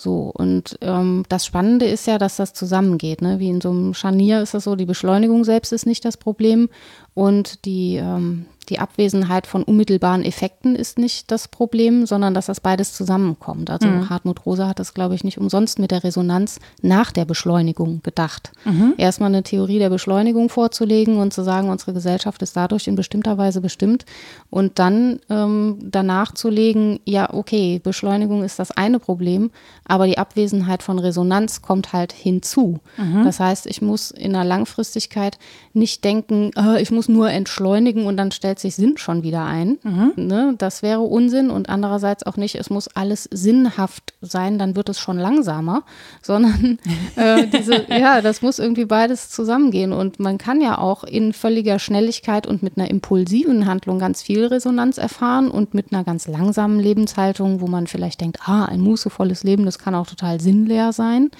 [0.00, 3.20] So, und ähm, das Spannende ist ja, dass das zusammengeht.
[3.20, 3.38] Ne?
[3.38, 6.70] Wie in so einem Scharnier ist das so, die Beschleunigung selbst ist nicht das Problem
[7.12, 12.60] und die, ähm, die Abwesenheit von unmittelbaren Effekten ist nicht das Problem, sondern dass das
[12.60, 13.68] beides zusammenkommt.
[13.68, 18.00] Also Hartmut Rosa hat das, glaube ich, nicht umsonst mit der Resonanz nach der Beschleunigung
[18.02, 18.52] gedacht.
[18.96, 23.36] Erstmal eine Theorie der Beschleunigung vorzulegen und zu sagen, unsere Gesellschaft ist dadurch in bestimmter
[23.38, 24.04] Weise bestimmt
[24.50, 29.50] und dann ähm, danach zu legen, ja, okay, Beschleunigung ist das eine Problem,
[29.84, 32.78] aber die Abwesenheit von Resonanz kommt halt hinzu.
[33.24, 35.38] Das heißt, ich muss in der Langfristigkeit
[35.72, 39.78] nicht denken, äh, ich muss nur entschleunigen und dann stellt sich Sinn schon wieder ein.
[40.16, 40.54] Ne?
[40.58, 44.98] Das wäre Unsinn und andererseits auch nicht, es muss alles sinnhaft sein, dann wird es
[44.98, 45.82] schon langsamer,
[46.22, 46.78] sondern
[47.16, 51.78] äh, diese, ja, das muss irgendwie beides zusammengehen und man kann ja auch in völliger
[51.78, 56.80] Schnelligkeit und mit einer impulsiven Handlung ganz viel Resonanz erfahren und mit einer ganz langsamen
[56.80, 61.30] Lebenshaltung, wo man vielleicht denkt, ah, ein mußevolles Leben, das kann auch total sinnleer sein.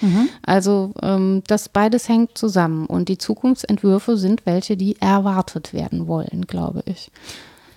[0.43, 6.45] Also ähm, das beides hängt zusammen und die Zukunftsentwürfe sind welche, die erwartet werden wollen,
[6.47, 7.10] glaube ich.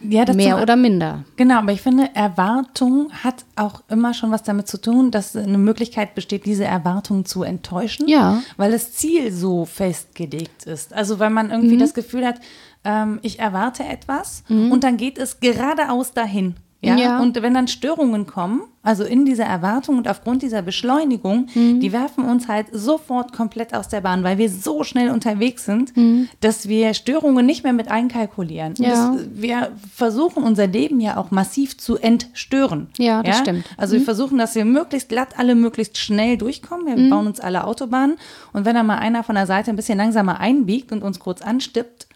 [0.07, 1.25] Ja, das Mehr oder minder.
[1.37, 5.57] Genau, aber ich finde, Erwartung hat auch immer schon was damit zu tun, dass eine
[5.57, 8.07] Möglichkeit besteht, diese Erwartung zu enttäuschen.
[8.07, 8.43] Ja.
[8.57, 10.93] Weil das Ziel so festgelegt ist.
[10.93, 12.41] Also, weil man irgendwie das Gefühl hat,
[12.85, 16.57] ähm, ich erwarte etwas und dann geht es geradeaus dahin.
[16.85, 16.97] Ja?
[16.97, 17.21] Ja.
[17.21, 22.25] Und wenn dann Störungen kommen, also in dieser Erwartung und aufgrund dieser Beschleunigung, die werfen
[22.25, 25.95] uns halt sofort komplett aus der Bahn, weil wir so schnell unterwegs sind,
[26.41, 28.75] dass wir Störungen nicht mehr mit einkalkulieren.
[28.77, 29.15] Ja.
[29.15, 32.89] Das, wir versuchen unser Leben ja auch massiv zu entstören.
[32.99, 33.65] Ja, das stimmt.
[33.79, 36.87] Also wir versuchen, dass wir möglichst glatt alle möglichst schnell durchkommen.
[36.87, 38.17] Wir bauen uns alle Autobahnen.
[38.53, 41.41] Und wenn da mal einer von der Seite ein bisschen langsamer einbiegt und uns kurz
[41.41, 42.07] anstippt.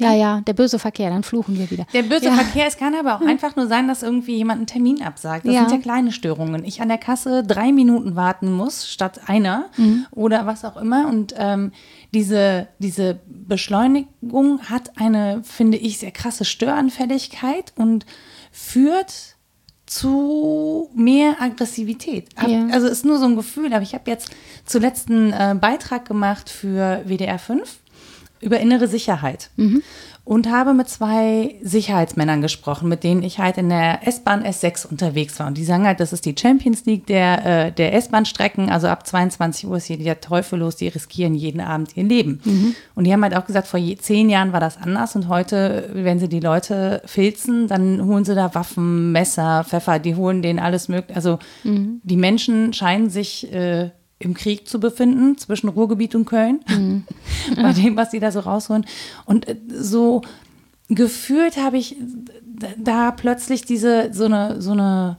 [0.00, 1.86] Ja, ja, der böse Verkehr, dann fluchen wir wieder.
[1.92, 2.32] Der böse ja.
[2.34, 5.46] Verkehr, es kann aber auch einfach nur sein, dass irgendwie jemand einen Termin absagt.
[5.46, 5.60] Das Ja.
[5.68, 6.64] sind ja kleine Störungen.
[6.64, 9.66] Ich an der Kasse drei Minuten warten muss statt einer
[10.10, 11.08] oder was auch immer.
[11.08, 11.72] Und ähm,
[12.14, 18.06] diese, diese Beschleunigung hat eine, finde ich, sehr krasse Störanfälligkeit und
[18.52, 19.36] führt
[19.86, 22.28] zu mehr Aggressivität.
[22.36, 22.66] Hab, Ja.
[22.72, 24.30] Also ist nur so ein Gefühl, aber ich habe jetzt
[24.64, 27.78] zuletzt einen äh, Beitrag gemacht für WDR 5
[28.40, 29.50] über innere Sicherheit
[30.28, 35.40] und habe mit zwei Sicherheitsmännern gesprochen, mit denen ich halt in der S-Bahn S6 unterwegs
[35.40, 35.46] war.
[35.46, 38.68] Und die sagen halt, das ist die Champions League der, äh, der S-Bahn-Strecken.
[38.68, 42.40] Also ab 22 Uhr ist hier der Teufel los, die riskieren jeden Abend ihr Leben.
[42.94, 45.88] Und die haben halt auch gesagt, vor je, zehn Jahren war das anders und heute,
[45.94, 50.58] wenn sie die Leute filzen, dann holen sie da Waffen, Messer, Pfeffer, die holen denen
[50.58, 51.16] alles mögliche.
[51.16, 51.38] Also
[52.02, 56.60] die Menschen scheinen sich äh, im Krieg zu befinden zwischen Ruhrgebiet und Köln,
[57.56, 58.84] bei dem, was sie da so rausholen.
[59.26, 60.22] Und äh, so
[60.88, 61.96] gefühlt habe ich
[62.76, 65.18] da- plötzlich diese, so eine, so eine,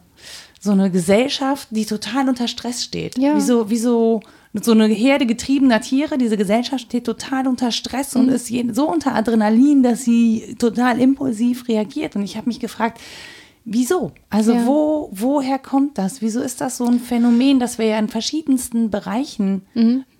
[0.59, 3.17] so eine Gesellschaft, die total unter Stress steht.
[3.17, 3.35] Ja.
[3.37, 4.21] Wie so, wie so,
[4.61, 6.17] so eine Herde getriebener Tiere.
[6.17, 11.67] Diese Gesellschaft steht total unter Stress und ist so unter Adrenalin, dass sie total impulsiv
[11.69, 12.15] reagiert.
[12.17, 12.99] Und ich habe mich gefragt,
[13.71, 14.11] Wieso?
[14.31, 14.65] Also Ja.
[14.65, 16.21] wo, woher kommt das?
[16.23, 19.61] Wieso ist das so ein Phänomen, das wir ja in verschiedensten Bereichen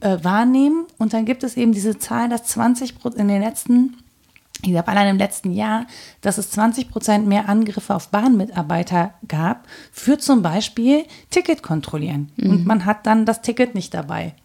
[0.01, 0.85] äh, wahrnehmen?
[0.99, 3.97] Und dann gibt es eben diese Zahl, dass 20 Prozent in den letzten,
[4.62, 5.88] ich glaube allein im letzten Jahr,
[6.21, 12.31] dass es 20 Prozent mehr Angriffe auf Bahnmitarbeiter gab für zum Beispiel Ticket kontrollieren.
[12.51, 14.35] Und man hat dann das Ticket nicht dabei.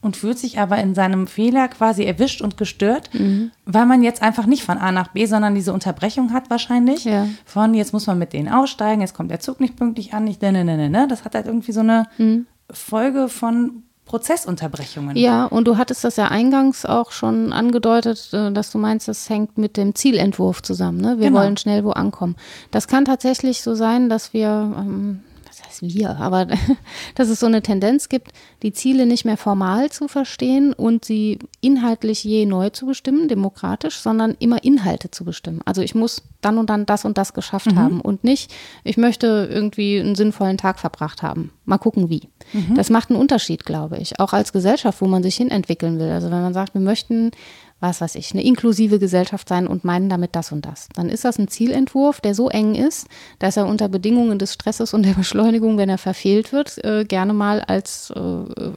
[0.00, 3.50] Und fühlt sich aber in seinem Fehler quasi erwischt und gestört, mhm.
[3.64, 7.04] weil man jetzt einfach nicht von A nach B, sondern diese Unterbrechung hat wahrscheinlich.
[7.04, 7.26] Ja.
[7.44, 10.40] Von jetzt muss man mit denen aussteigen, jetzt kommt der Zug nicht pünktlich an, nicht,
[10.42, 11.06] ne, ne, ne, ne.
[11.08, 12.46] Das hat halt irgendwie so eine mhm.
[12.70, 15.16] Folge von Prozessunterbrechungen.
[15.16, 19.28] Ja, und du hattest das ja eingangs auch schon angedeutet, äh, dass du meinst, das
[19.28, 21.00] hängt mit dem Zielentwurf zusammen.
[21.00, 21.18] Ne?
[21.18, 21.40] Wir genau.
[21.40, 22.34] wollen schnell wo ankommen.
[22.70, 25.20] Das kann tatsächlich so sein, dass wir ähm,
[25.64, 26.46] heißt wir, aber
[27.14, 28.32] dass es so eine Tendenz gibt,
[28.62, 33.98] die Ziele nicht mehr formal zu verstehen und sie inhaltlich je neu zu bestimmen, demokratisch,
[33.98, 35.60] sondern immer Inhalte zu bestimmen.
[35.64, 37.78] Also ich muss dann und dann das und das geschafft mhm.
[37.78, 41.52] haben und nicht, ich möchte irgendwie einen sinnvollen Tag verbracht haben.
[41.64, 42.28] Mal gucken wie.
[42.52, 42.74] Mhm.
[42.74, 46.10] Das macht einen Unterschied, glaube ich, auch als Gesellschaft, wo man sich hinentwickeln will.
[46.10, 47.32] Also wenn man sagt, wir möchten
[47.80, 50.88] was weiß ich, eine inklusive Gesellschaft sein und meinen damit das und das.
[50.94, 53.06] Dann ist das ein Zielentwurf, der so eng ist,
[53.38, 57.32] dass er unter Bedingungen des Stresses und der Beschleunigung, wenn er verfehlt wird, äh, gerne
[57.32, 58.72] mal als äh,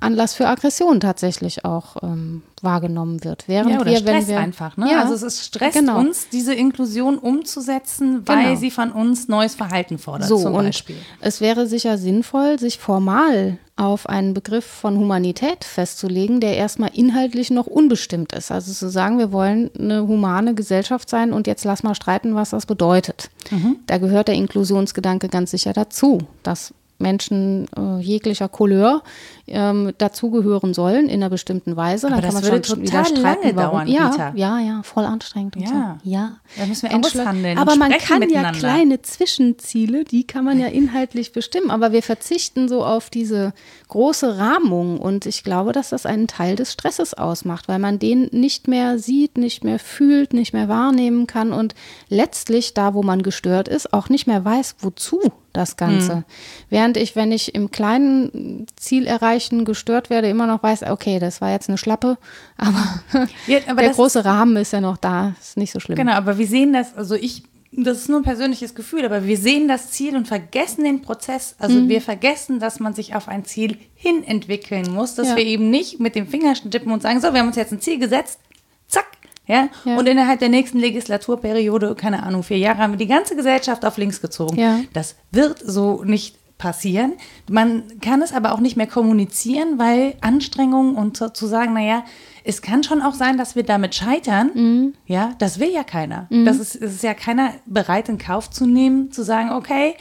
[0.00, 3.44] Anlass für Aggression tatsächlich auch ähm, wahrgenommen wird.
[3.46, 4.76] Während ja, oder wir, Stress wir, einfach.
[4.76, 4.90] Ne?
[4.90, 5.98] Ja, also es ist Stress genau.
[5.98, 8.60] uns, diese Inklusion umzusetzen, weil genau.
[8.60, 10.96] sie von uns neues Verhalten fordert so, zum Beispiel.
[10.96, 16.90] Und es wäre sicher sinnvoll, sich formal auf einen Begriff von Humanität festzulegen, der erstmal
[16.92, 18.52] inhaltlich noch unbestimmt ist.
[18.52, 22.50] Also zu sagen, wir wollen eine humane Gesellschaft sein und jetzt lass mal streiten, was
[22.50, 23.30] das bedeutet.
[23.50, 23.76] Mhm.
[23.86, 29.02] Da gehört der Inklusionsgedanke ganz sicher dazu, dass Menschen äh, jeglicher Couleur
[29.46, 32.06] ähm, dazugehören sollen in einer bestimmten Weise.
[32.06, 33.72] Dann Aber kann das man schon wieder streiten, warum.
[33.72, 35.98] Dauern, ja, ja, ja, voll anstrengend und ja.
[36.02, 36.10] so.
[36.10, 37.58] Ja, da müssen wir aushandeln.
[37.58, 41.70] Aber man kann ja kleine Zwischenziele, die kann man ja inhaltlich bestimmen.
[41.70, 43.52] Aber wir verzichten so auf diese
[43.88, 48.28] große Rahmung und ich glaube, dass das einen Teil des Stresses ausmacht, weil man den
[48.32, 51.74] nicht mehr sieht, nicht mehr fühlt, nicht mehr wahrnehmen kann und
[52.08, 55.20] letztlich da, wo man gestört ist, auch nicht mehr weiß, wozu
[55.52, 56.16] das Ganze.
[56.16, 56.24] Mhm.
[56.70, 61.40] Während ich, wenn ich im kleinen Ziel erreichen gestört werde, immer noch weiß, okay, das
[61.40, 62.18] war jetzt eine Schlappe,
[62.56, 62.98] aber,
[63.46, 65.96] ja, aber der große Rahmen ist ja noch da, ist nicht so schlimm.
[65.96, 69.38] Genau, aber wir sehen das, also ich, das ist nur ein persönliches Gefühl, aber wir
[69.38, 71.54] sehen das Ziel und vergessen den Prozess.
[71.58, 71.88] Also mhm.
[71.88, 75.36] wir vergessen, dass man sich auf ein Ziel hin entwickeln muss, dass ja.
[75.36, 77.80] wir eben nicht mit dem Finger tippen und sagen, so, wir haben uns jetzt ein
[77.80, 78.40] Ziel gesetzt,
[78.88, 79.06] zack,
[79.46, 79.68] ja?
[79.84, 79.98] ja?
[79.98, 83.96] Und innerhalb der nächsten Legislaturperiode, keine Ahnung, vier Jahre, haben wir die ganze Gesellschaft auf
[83.96, 84.58] links gezogen.
[84.58, 84.80] Ja.
[84.92, 87.14] Das wird so nicht passieren.
[87.50, 92.04] Man kann es aber auch nicht mehr kommunizieren, weil Anstrengungen und zu, zu sagen, naja,
[92.44, 94.50] es kann schon auch sein, dass wir damit scheitern.
[94.54, 94.94] Mhm.
[95.06, 96.28] Ja, das will ja keiner.
[96.30, 96.44] Mhm.
[96.44, 99.96] Das ist, ist ja keiner bereit in Kauf zu nehmen, zu sagen, okay,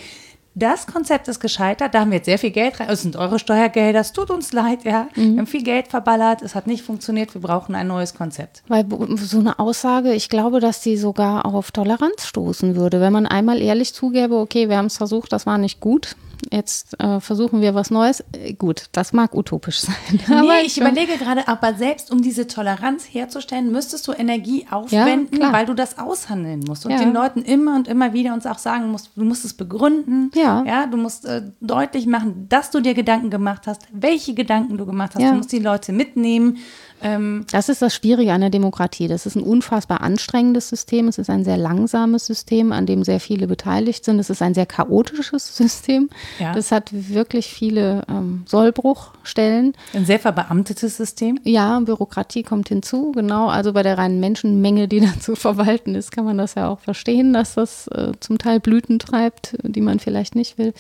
[0.53, 3.39] das Konzept ist gescheitert, da haben wir jetzt sehr viel Geld rein, es sind eure
[3.39, 5.07] Steuergelder, es tut uns leid, ja.
[5.15, 5.31] Mhm.
[5.33, 8.63] Wir haben viel Geld verballert, es hat nicht funktioniert, wir brauchen ein neues Konzept.
[8.67, 8.85] Weil
[9.17, 13.61] so eine Aussage, ich glaube, dass die sogar auf Toleranz stoßen würde, wenn man einmal
[13.61, 16.15] ehrlich zugäbe, okay, wir haben es versucht, das war nicht gut,
[16.51, 18.23] jetzt äh, versuchen wir was Neues.
[18.32, 19.95] Äh, gut, das mag utopisch sein.
[20.27, 25.54] Nee, ich überlege gerade, aber selbst um diese Toleranz herzustellen, müsstest du Energie aufwenden, ja,
[25.54, 26.99] weil du das aushandeln musst und ja.
[26.99, 30.32] den Leuten immer und immer wieder uns auch sagen musst, du musst es begründen.
[30.34, 30.63] Ja.
[30.65, 34.86] ja du musst äh, deutlich machen, dass du dir Gedanken gemacht hast, welche Gedanken du
[34.86, 35.23] gemacht hast.
[35.23, 36.58] Du musst die Leute mitnehmen.
[37.01, 39.07] Ähm, das ist das Schwierige an der Demokratie.
[39.07, 41.07] Das ist ein unfassbar anstrengendes System.
[41.07, 44.19] Es ist ein sehr langsames System, an dem sehr viele beteiligt sind.
[44.19, 46.09] Es ist ein sehr chaotisches System.
[46.39, 46.53] Ja.
[46.53, 49.73] Das hat wirklich viele ähm, Sollbruchstellen.
[49.93, 51.39] Ein sehr verbeamtetes System.
[51.43, 53.47] Ja, Bürokratie kommt hinzu, genau.
[53.47, 56.79] Also bei der reinen Menschenmenge, die da zu verwalten ist, kann man das ja auch
[56.79, 60.73] verstehen, dass das äh, zum Teil Blüten treibt, die man vielleicht nicht will.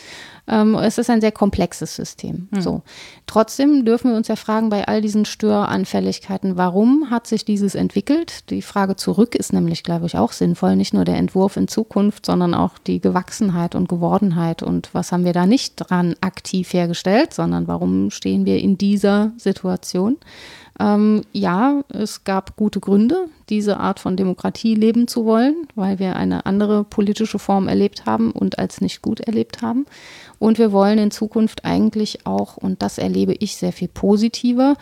[0.47, 2.47] Ähm, es ist ein sehr komplexes System.
[2.51, 2.61] Mhm.
[2.61, 2.81] So.
[3.25, 5.25] Trotzdem dürfen wir uns ja fragen, bei all diesen
[6.11, 8.49] Störanfälligkeiten, warum hat sich dieses entwickelt?
[8.49, 10.75] Die Frage zurück ist nämlich, glaube ich, auch sinnvoll.
[10.75, 15.25] Nicht nur der Entwurf in Zukunft, sondern auch die Gewachsenheit und Gewordenheit und was haben
[15.25, 20.17] wir da nicht dran aktiv hergestellt, sondern warum stehen wir in dieser Situation?
[20.79, 26.15] Ähm, ja, es gab gute Gründe, diese Art von Demokratie leben zu wollen, weil wir
[26.15, 29.85] eine andere politische Form erlebt haben und als nicht gut erlebt haben.
[30.39, 34.75] Und wir wollen in Zukunft eigentlich auch, und das erlebe ich sehr viel positiver,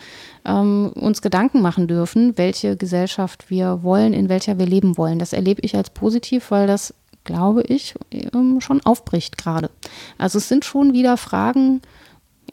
[0.46, 5.18] ähm, uns Gedanken machen dürfen, welche Gesellschaft wir wollen, in welcher wir leben wollen.
[5.18, 9.70] Das erlebe ich als positiv, weil das, glaube ich, ähm, schon aufbricht gerade.
[10.16, 11.82] Also es sind schon wieder Fragen,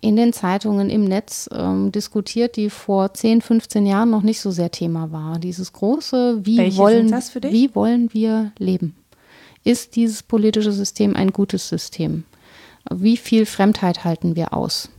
[0.01, 4.51] in den Zeitungen, im Netz ähm, diskutiert, die vor 10, 15 Jahren noch nicht so
[4.51, 5.39] sehr Thema war.
[5.39, 8.95] Dieses große, wie, wollen, wie wollen wir leben?
[9.63, 12.23] Ist dieses politische System ein gutes System?
[12.89, 14.89] Wie viel Fremdheit halten wir aus?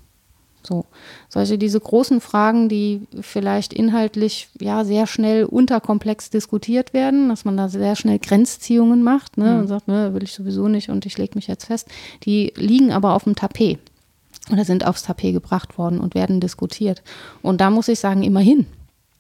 [0.63, 0.85] So,
[1.29, 7.57] solche diese großen Fragen, die vielleicht inhaltlich ja sehr schnell unterkomplex diskutiert werden, dass man
[7.57, 9.61] da sehr schnell Grenzziehungen macht ne, mhm.
[9.61, 11.89] und sagt, ne, will ich sowieso nicht und ich lege mich jetzt fest,
[12.25, 13.79] die liegen aber auf dem Tapet.
[14.51, 17.03] Oder sind aufs Tapet gebracht worden und werden diskutiert.
[17.43, 18.67] Und da muss ich sagen, immerhin.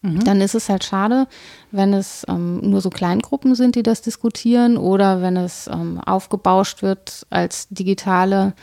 [0.02, 0.24] Mhm.
[0.24, 1.26] Dann ist es halt schade,
[1.70, 6.82] wenn es ähm, nur so Kleingruppen sind, die das diskutieren oder wenn es ähm, aufgebauscht
[6.82, 8.54] wird als digitale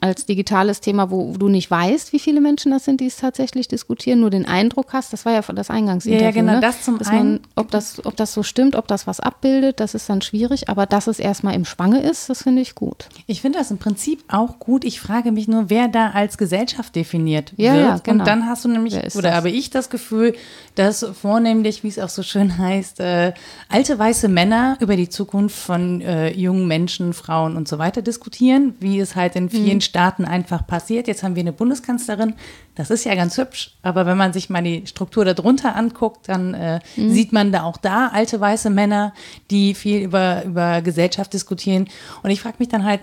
[0.00, 3.68] als digitales Thema, wo du nicht weißt, wie viele Menschen das sind, die es tatsächlich
[3.68, 6.24] diskutieren, nur den Eindruck hast, das war ja das Eingangsinterview.
[6.24, 6.60] Ja, genau, ne?
[6.60, 7.40] das zum Dass einen.
[7.54, 10.86] ob, das, ob das so stimmt, ob das was abbildet, das ist dann schwierig, aber
[10.86, 13.10] dass es erstmal im Schwange ist, das finde ich gut.
[13.26, 14.84] Ich finde das im Prinzip auch gut.
[14.84, 17.84] Ich frage mich nur, wer da als Gesellschaft definiert ja, wird.
[17.84, 18.20] Ja, genau.
[18.20, 19.34] Und dann hast du nämlich, oder das?
[19.34, 20.34] habe ich das Gefühl,
[20.76, 23.34] dass vornehmlich, wie es auch so schön heißt, äh,
[23.68, 28.77] alte weiße Männer über die Zukunft von äh, jungen Menschen, Frauen und so weiter diskutieren,
[28.80, 29.80] wie es halt in vielen mhm.
[29.82, 31.06] Staaten einfach passiert.
[31.06, 32.34] Jetzt haben wir eine Bundeskanzlerin,
[32.74, 36.54] das ist ja ganz hübsch, aber wenn man sich mal die Struktur darunter anguckt, dann
[36.54, 37.10] äh, mhm.
[37.10, 39.12] sieht man da auch da alte weiße Männer,
[39.50, 41.88] die viel über, über Gesellschaft diskutieren.
[42.22, 43.00] Und ich frage mich dann halt,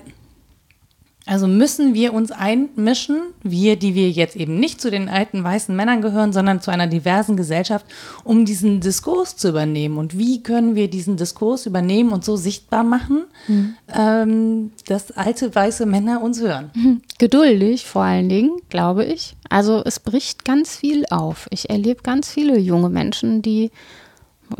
[1.27, 5.75] also müssen wir uns einmischen, wir, die wir jetzt eben nicht zu den alten weißen
[5.75, 7.85] Männern gehören, sondern zu einer diversen Gesellschaft,
[8.23, 9.97] um diesen Diskurs zu übernehmen.
[9.97, 13.75] Und wie können wir diesen Diskurs übernehmen und so sichtbar machen, mhm.
[13.91, 16.69] ähm, dass alte weiße Männer uns hören?
[16.75, 17.01] Mhm.
[17.17, 19.35] Geduldig vor allen Dingen, glaube ich.
[19.49, 21.47] Also es bricht ganz viel auf.
[21.49, 23.71] Ich erlebe ganz viele junge Menschen, die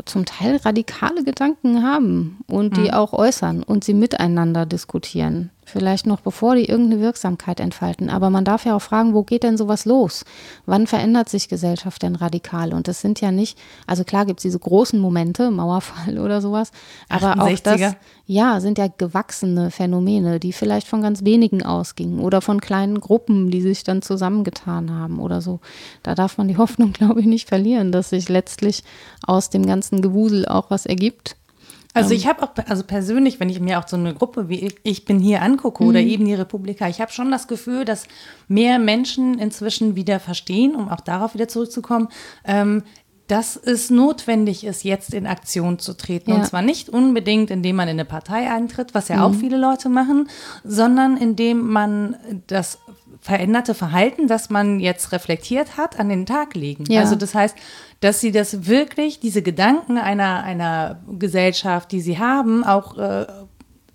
[0.04, 2.90] zum Teil radikale Gedanken haben und die mhm.
[2.90, 5.50] auch äußern und sie miteinander diskutieren.
[5.68, 8.08] Vielleicht noch bevor die irgendeine Wirksamkeit entfalten.
[8.08, 10.24] Aber man darf ja auch fragen, wo geht denn sowas los?
[10.64, 12.72] Wann verändert sich Gesellschaft denn radikal?
[12.72, 16.70] Und das sind ja nicht, also klar gibt es diese großen Momente, Mauerfall oder sowas,
[17.08, 17.40] aber 68er.
[17.40, 22.60] auch das, ja, sind ja gewachsene Phänomene, die vielleicht von ganz wenigen ausgingen oder von
[22.60, 25.58] kleinen Gruppen, die sich dann zusammengetan haben oder so.
[26.04, 28.84] Da darf man die Hoffnung, glaube ich, nicht verlieren, dass sich letztlich
[29.26, 31.34] aus dem ganzen Gewusel auch was ergibt.
[31.96, 32.16] Also ähm.
[32.16, 35.04] ich habe auch, also persönlich, wenn ich mir auch so eine Gruppe wie ich, ich
[35.06, 35.88] bin hier angucke mhm.
[35.88, 38.04] oder eben die Republika, ich habe schon das Gefühl, dass
[38.48, 42.08] mehr Menschen inzwischen wieder verstehen, um auch darauf wieder zurückzukommen,
[42.44, 42.82] ähm,
[43.28, 46.30] dass es notwendig ist, jetzt in Aktion zu treten.
[46.30, 46.36] Ja.
[46.36, 49.22] Und zwar nicht unbedingt, indem man in eine Partei eintritt, was ja mhm.
[49.22, 50.28] auch viele Leute machen,
[50.62, 52.78] sondern indem man das
[53.20, 56.84] veränderte Verhalten, das man jetzt reflektiert hat, an den Tag legen.
[56.88, 57.00] Ja.
[57.00, 57.56] Also das heißt,
[58.00, 63.26] dass sie das wirklich, diese Gedanken einer, einer Gesellschaft, die sie haben, auch äh,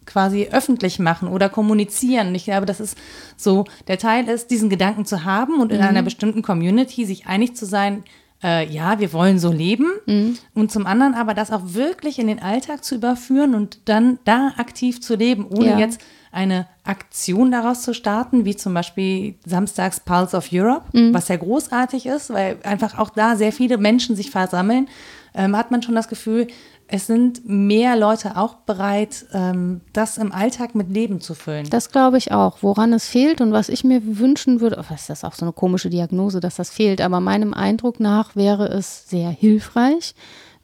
[0.06, 2.36] quasi öffentlich machen oder kommunizieren.
[2.36, 2.98] Ich glaube, das ist
[3.38, 5.86] so, der Teil ist, diesen Gedanken zu haben und in mhm.
[5.86, 8.04] einer bestimmten Community sich einig zu sein,
[8.44, 9.88] äh, ja, wir wollen so leben.
[10.06, 10.38] Mhm.
[10.54, 14.54] Und zum anderen aber das auch wirklich in den Alltag zu überführen und dann da
[14.58, 15.80] aktiv zu leben, ohne ja.
[15.80, 16.02] jetzt
[16.32, 21.14] eine Aktion daraus zu starten, wie zum Beispiel samstags Pulse of Europe, mhm.
[21.14, 24.88] was ja großartig ist, weil einfach auch da sehr viele Menschen sich versammeln,
[25.34, 26.48] ähm, hat man schon das Gefühl,
[26.94, 31.70] es sind mehr Leute auch bereit, ähm, das im Alltag mit Leben zu füllen.
[31.70, 32.58] Das glaube ich auch.
[32.62, 35.54] Woran es fehlt und was ich mir wünschen würde, oh, ist das auch so eine
[35.54, 40.16] komische Diagnose, dass das fehlt, aber meinem Eindruck nach wäre es sehr hilfreich.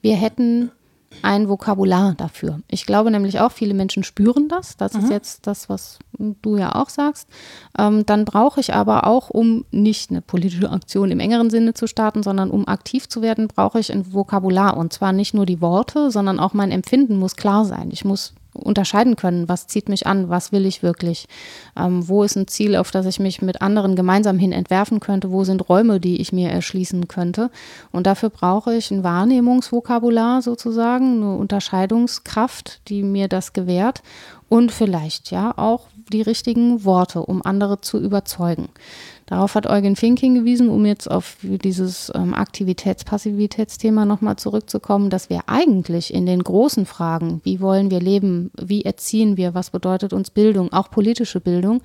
[0.02, 0.72] Wir hätten
[1.22, 2.60] ein Vokabular dafür.
[2.68, 4.78] Ich glaube nämlich auch, viele Menschen spüren das.
[4.78, 5.04] Das mhm.
[5.04, 7.28] ist jetzt das, was du ja auch sagst.
[7.78, 11.88] Ähm, dann brauche ich aber auch, um nicht eine politische Aktion im engeren Sinne zu
[11.88, 14.78] starten, sondern um aktiv zu werden, brauche ich ein Vokabular.
[14.78, 17.90] Und zwar nicht nur die Worte, sondern auch mein Empfinden muss klar sein.
[17.92, 21.28] Ich muss unterscheiden können, was zieht mich an, was will ich wirklich,
[21.78, 25.32] ähm, wo ist ein Ziel, auf das ich mich mit anderen gemeinsam hin entwerfen könnte,
[25.32, 27.50] wo sind Räume, die ich mir erschließen könnte.
[27.92, 34.02] Und dafür brauche ich ein Wahrnehmungsvokabular sozusagen, eine Unterscheidungskraft, die mir das gewährt
[34.50, 38.70] und vielleicht ja auch die richtigen Worte, um andere zu überzeugen.
[39.28, 45.42] Darauf hat Eugen Fink hingewiesen, um jetzt auf dieses ähm, Aktivitäts-Passivitätsthema nochmal zurückzukommen, dass wir
[45.48, 50.30] eigentlich in den großen Fragen, wie wollen wir leben, wie erziehen wir, was bedeutet uns
[50.30, 51.82] Bildung, auch politische Bildung,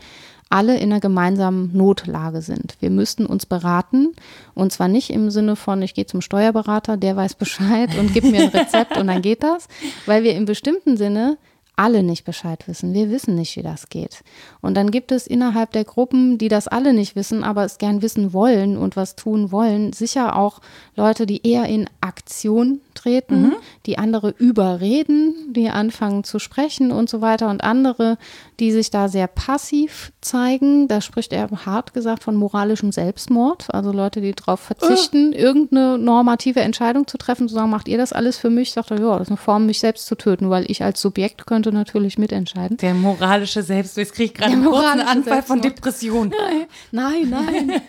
[0.51, 2.77] alle in einer gemeinsamen Notlage sind.
[2.79, 4.15] Wir müssten uns beraten
[4.55, 8.31] und zwar nicht im Sinne von, ich gehe zum Steuerberater, der weiß Bescheid und gibt
[8.31, 9.67] mir ein Rezept und dann geht das,
[10.07, 11.39] weil wir im bestimmten Sinne
[11.77, 12.93] alle nicht Bescheid wissen.
[12.93, 14.23] Wir wissen nicht, wie das geht.
[14.61, 18.03] Und dann gibt es innerhalb der Gruppen, die das alle nicht wissen, aber es gern
[18.03, 20.61] wissen wollen und was tun wollen, sicher auch
[20.97, 23.57] Leute, die eher in Aktion treten, mhm.
[23.87, 28.19] die andere überreden, die anfangen zu sprechen und so weiter und andere,
[28.63, 30.87] die sich da sehr passiv zeigen.
[30.87, 35.37] Da spricht er hart gesagt von moralischem Selbstmord, also Leute, die darauf verzichten, oh.
[35.37, 38.71] irgendeine normative Entscheidung zu treffen, zu sagen, macht ihr das alles für mich?
[38.71, 41.45] Sagt er, ja, das ist eine Form, mich selbst zu töten, weil ich als Subjekt
[41.45, 42.77] könnte natürlich mitentscheiden.
[42.77, 45.65] Der moralische Selbst, jetzt kriege ich gerade einen kurzen Anfall von Selbstmord.
[45.65, 46.35] Depression.
[46.93, 47.83] Nein, nein.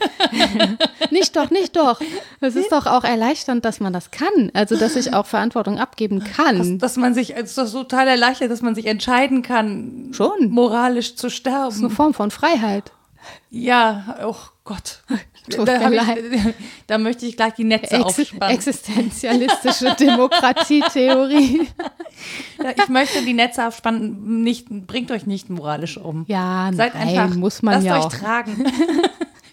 [1.12, 2.00] nicht doch, nicht doch.
[2.40, 4.50] Es ist doch auch erleichternd, dass man das kann.
[4.54, 6.80] Also, dass ich auch Verantwortung abgeben kann.
[6.80, 10.52] Dass man sich, es ist doch total erleichtert, dass man sich entscheiden kann, Schon.
[10.64, 11.78] Moralisch zu Das ist sterben.
[11.80, 12.92] eine Form von Freiheit.
[13.50, 15.04] Ja, oh Gott.
[15.50, 16.24] Tut Da, mir hab leid.
[16.32, 16.42] ich,
[16.88, 18.56] da möchte ich gleich die Netze Ex aufspannen.
[18.56, 21.68] existenzialistische Demokratietheorie.
[22.78, 24.42] Ich möchte die Netze aufspannen.
[24.44, 26.24] Nicht, bringt euch nicht moralisch um.
[26.28, 28.14] Ja, Seid nein, einfach, muss man lasst ja euch auch.
[28.14, 28.66] tragen.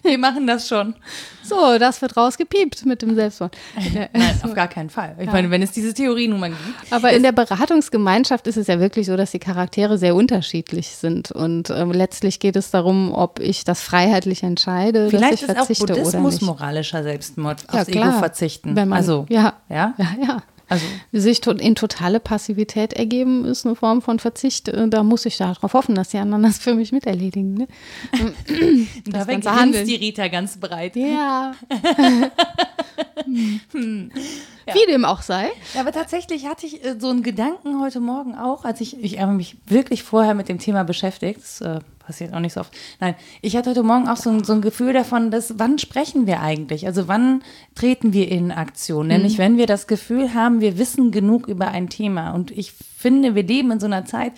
[0.11, 0.95] Wir machen das schon.
[1.43, 3.55] So, das wird rausgepiept mit dem Selbstmord.
[4.13, 5.15] Nein, auf gar keinen Fall.
[5.19, 6.93] Ich meine, wenn es diese Theorie nun mal gibt.
[6.93, 11.31] Aber in der Beratungsgemeinschaft ist es ja wirklich so, dass die Charaktere sehr unterschiedlich sind.
[11.31, 15.49] Und ähm, letztlich geht es darum, ob ich das freiheitlich entscheide, Vielleicht dass ich ist
[15.49, 16.41] auch verzichte oder Buddhismus nicht.
[16.43, 18.09] moralischer Selbstmord, Ja, aufs klar.
[18.09, 18.75] Ego verzichten.
[18.75, 19.93] Wenn man, also, ja, ja?
[19.97, 20.37] ja, ja.
[20.71, 24.69] Also, Sich in totale Passivität ergeben ist eine Form von Verzicht.
[24.69, 27.55] Äh, Da muss ich darauf hoffen, dass die anderen das für mich miterledigen.
[27.55, 27.67] Ne?
[29.05, 29.85] da Handeln.
[29.85, 30.95] die Rita ganz breit.
[30.95, 31.55] Ja.
[34.73, 35.49] Wie dem auch sei.
[35.79, 39.31] Aber tatsächlich hatte ich äh, so einen Gedanken heute Morgen auch, als ich, ich habe
[39.31, 41.39] mich wirklich vorher mit dem Thema beschäftigt.
[41.41, 42.73] Das äh, passiert auch nicht so oft.
[42.99, 46.27] Nein, ich hatte heute Morgen auch so ein, so ein Gefühl davon, dass wann sprechen
[46.27, 46.85] wir eigentlich?
[46.85, 47.43] Also wann
[47.75, 49.07] treten wir in Aktion?
[49.07, 52.31] Nämlich wenn wir das Gefühl haben, wir wissen genug über ein Thema.
[52.31, 54.33] Und ich finde, wir leben in so einer Zeit,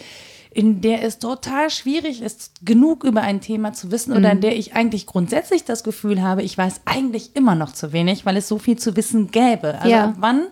[0.54, 4.56] in der es total schwierig ist, genug über ein Thema zu wissen oder in der
[4.56, 8.47] ich eigentlich grundsätzlich das Gefühl habe, ich weiß eigentlich immer noch zu wenig, weil es
[8.47, 9.76] so viel zu wissen gäbe.
[9.80, 10.06] Also Ja.
[10.06, 10.43] ab wann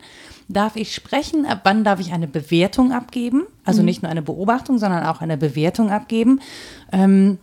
[0.48, 3.44] darf ich sprechen, ab wann darf ich eine Bewertung abgeben?
[3.64, 6.42] Also nicht nur eine Beobachtung, sondern auch eine Bewertung abgeben.
[6.92, 7.38] Ähm,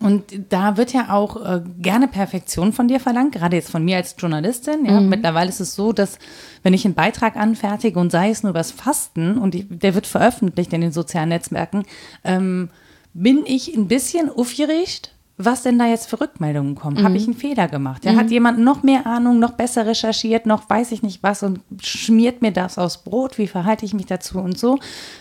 [0.00, 3.96] und da wird ja auch äh, gerne Perfektion von dir verlangt, gerade jetzt von mir
[3.96, 4.84] als Journalistin.
[4.84, 5.00] Ja.
[5.00, 6.18] Mittlerweile ist es so, dass
[6.62, 10.06] wenn ich einen Beitrag anfertige und sei es nur übers Fasten und die, der wird
[10.06, 11.84] veröffentlicht in den sozialen Netzwerken,
[12.24, 12.68] ähm,
[13.14, 17.02] bin ich ein bisschen aufgeregt, was denn da jetzt für Rückmeldungen kommen.
[17.02, 18.04] Habe ich einen Fehler gemacht?
[18.04, 21.60] Ja, Hat jemand noch mehr Ahnung, noch besser recherchiert, noch weiß ich nicht was und
[21.80, 23.38] schmiert mir das aufs Brot?
[23.38, 24.78] Wie verhalte ich mich dazu und so?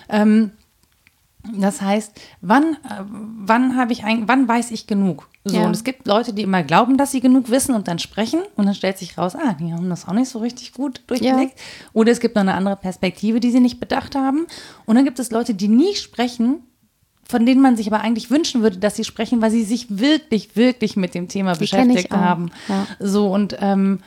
[0.09, 0.51] Ähm,
[1.53, 5.29] das heißt, wann, äh, wann habe ich ein, wann weiß ich genug?
[5.43, 5.65] So, Ja.
[5.65, 8.65] und es gibt Leute, die immer glauben, dass sie genug wissen und dann sprechen und
[8.65, 11.53] dann stellt sich raus, ah, die haben das auch nicht so richtig gut durchgelegt.
[11.93, 14.47] Oder es gibt noch eine andere Perspektive, die sie nicht bedacht haben.
[14.85, 16.63] Und dann gibt es Leute, die nie sprechen,
[17.27, 20.55] von denen man sich aber eigentlich wünschen würde, dass sie sprechen, weil sie sich wirklich,
[20.55, 22.51] wirklich mit dem Thema Die beschäftigt auch, haben.
[22.67, 22.87] ja.
[22.99, 23.99] So und ähm,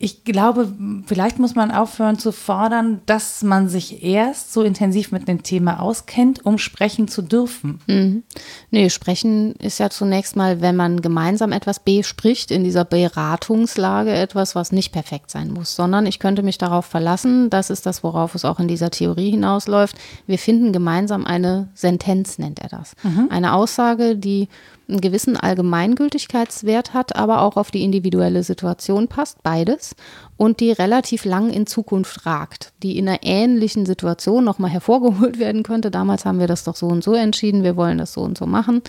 [0.00, 0.72] ich glaube,
[1.06, 5.80] vielleicht muss man aufhören zu fordern, dass man sich erst so intensiv mit dem Thema
[5.80, 8.22] auskennt, um sprechen zu dürfen.
[8.70, 14.54] Nee, sprechen ist ja zunächst mal, wenn man gemeinsam etwas bespricht, in dieser Beratungslage etwas,
[14.54, 18.36] was nicht perfekt sein muss, sondern ich könnte mich darauf verlassen, das ist das, worauf
[18.36, 19.96] es auch in dieser Theorie hinausläuft.
[20.28, 22.94] Wir finden gemeinsam eine Sentenz, nennt er das.
[23.30, 24.48] Eine Aussage, die
[24.88, 29.94] einen gewissen Allgemeingültigkeitswert hat, aber auch auf die individuelle Situation passt, beides,
[30.38, 35.64] und die relativ lang in Zukunft ragt, die in einer ähnlichen Situation nochmal hervorgeholt werden
[35.64, 35.90] könnte.
[35.90, 38.46] Damals haben wir das doch so und so entschieden, wir wollen das so und so
[38.46, 38.80] machen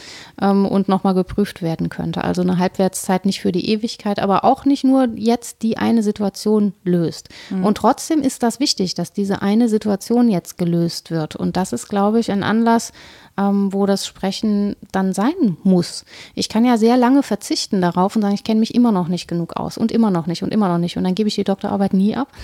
[0.41, 2.23] ähm, und nochmal geprüft werden könnte.
[2.23, 6.73] Also eine Halbwertszeit nicht für die Ewigkeit, aber auch nicht nur jetzt die eine Situation
[6.83, 7.29] löst.
[7.63, 11.35] Und trotzdem ist das wichtig, dass diese eine Situation jetzt gelöst wird.
[11.35, 12.91] Und das ist, glaube ich, ein Anlass,
[13.39, 16.05] ähm, wo das Sprechen dann sein muss.
[16.35, 19.27] Ich kann ja sehr lange verzichten darauf und sagen, ich kenne mich immer noch nicht
[19.27, 20.97] genug aus und immer noch nicht und immer noch nicht.
[20.97, 22.27] Und dann gebe ich die Doktorarbeit nie ab.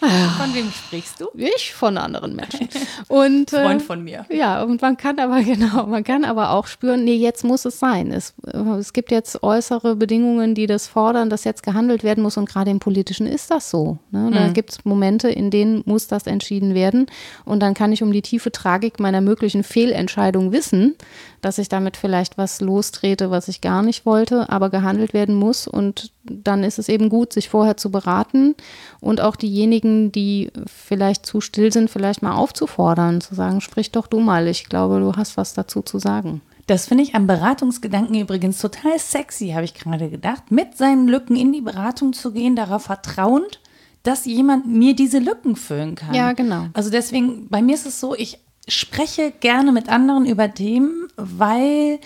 [0.00, 1.26] Von wem sprichst du?
[1.34, 2.68] Ich von anderen Menschen.
[3.08, 4.24] Und, Freund von mir.
[4.30, 7.78] Ja, und man kann aber, genau, man kann aber auch spüren, nee, jetzt muss es
[7.78, 8.10] sein.
[8.10, 12.38] Es, äh, es gibt jetzt äußere Bedingungen, die das fordern, dass jetzt gehandelt werden muss
[12.38, 13.98] und gerade im Politischen ist das so.
[14.10, 14.30] Ne?
[14.32, 17.06] Da gibt es Momente, in denen muss das entschieden werden
[17.44, 20.96] und dann kann ich um die tiefe Tragik meiner möglichen Fehlentscheidung wissen,
[21.40, 25.66] dass ich damit vielleicht was lostrete, was ich gar nicht wollte, aber gehandelt werden muss
[25.66, 28.54] und dann ist es eben gut, sich vorher zu beraten
[29.00, 34.06] und auch diejenigen, die vielleicht zu still sind, vielleicht mal aufzufordern, zu sagen, sprich doch
[34.06, 36.42] du mal, ich glaube, du hast was dazu zu sagen.
[36.66, 41.34] Das finde ich am Beratungsgedanken übrigens total sexy, habe ich gerade gedacht, mit seinen Lücken
[41.34, 43.60] in die Beratung zu gehen, darauf vertrauend,
[44.02, 46.14] dass jemand mir diese Lücken füllen kann.
[46.14, 46.66] Ja, genau.
[46.72, 48.38] Also deswegen, bei mir ist es so, ich
[48.70, 51.98] spreche gerne mit anderen über Themen, weil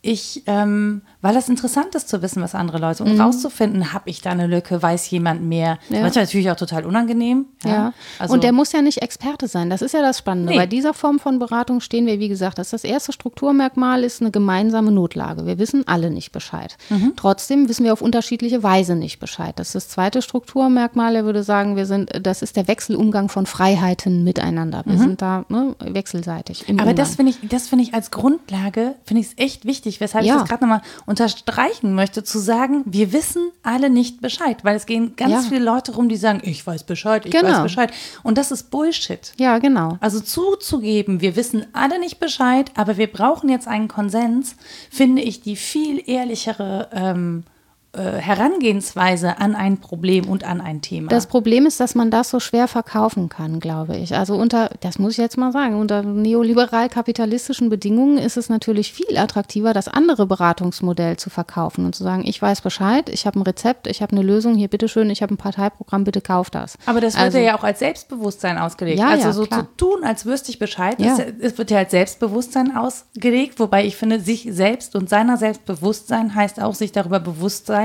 [0.00, 4.20] ich ähm, weil es interessant ist zu wissen, was andere Leute und rauszufinden, habe ich
[4.20, 5.78] da eine Lücke, weiß jemand mehr.
[5.88, 5.94] Mhm.
[5.96, 6.02] Ja.
[6.02, 7.46] Manchmal natürlich auch total unangenehm.
[7.64, 9.70] Ja, Also, und der muss ja nicht Experte sein.
[9.70, 10.52] Das ist ja das Spannende.
[10.52, 10.58] Nee.
[10.58, 14.30] Bei dieser Form von Beratung stehen wir, wie gesagt, das, das erste Strukturmerkmal ist eine
[14.30, 15.46] gemeinsame Notlage.
[15.46, 16.76] Wir wissen alle nicht Bescheid.
[16.90, 17.12] Mhm.
[17.16, 19.52] Trotzdem wissen wir auf unterschiedliche Weise nicht Bescheid.
[19.56, 21.14] Das ist das zweite Strukturmerkmal.
[21.16, 24.82] Er würde sagen, wir sind, das ist der Wechselumgang von Freiheiten miteinander.
[24.84, 26.66] Wir sind da ne, wechselseitig.
[26.68, 26.74] Mhm.
[26.80, 26.96] aber Umgang.
[26.96, 30.34] das finde ich, das finde ich als Grundlage, finde ich es echt wichtig, weshalb Ja.
[30.34, 34.86] ich das gerade nochmal unterstreichen möchte, zu sagen, wir wissen alle nicht Bescheid, weil es
[34.86, 35.40] gehen ganz Ja.
[35.42, 37.62] viele Leute rum, die sagen, ich weiß Bescheid, ich weiß Genau.
[37.62, 37.92] Bescheid.
[38.22, 39.32] Und das ist Bullshit.
[39.36, 39.98] ja, genau.
[40.00, 44.56] Also zuzugeben, wir wissen alle nicht Bescheid, aber wir brauchen jetzt einen Konsens,
[44.90, 47.51] finde ich die viel ehrlichere ähm, äh,
[47.96, 51.08] Herangehensweise an ein Problem und an ein Thema.
[51.08, 54.14] Das Problem ist, dass man das so schwer verkaufen kann, glaube ich.
[54.16, 59.16] Also unter, das muss ich jetzt mal sagen, unter neoliberal-kapitalistischen Bedingungen ist es natürlich viel
[59.18, 63.42] attraktiver, das andere Beratungsmodell zu verkaufen und zu sagen, ich weiß Bescheid, ich habe ein
[63.42, 66.76] Rezept, ich habe eine Lösung, hier bitteschön, ich habe ein Parteiprogramm, bitte kauf das.
[66.86, 68.98] aber das wird Also- ja auch als Selbstbewusstsein ausgelegt.
[68.98, 69.60] Ja, also ja, so klar.
[69.60, 73.96] zu tun, als wüsste ich Bescheid, ja- es wird ja als Selbstbewusstsein ausgelegt, wobei ich
[73.96, 77.81] finde, sich selbst und seiner Selbstbewusstsein heißt auch, sich darüber bewusst sein,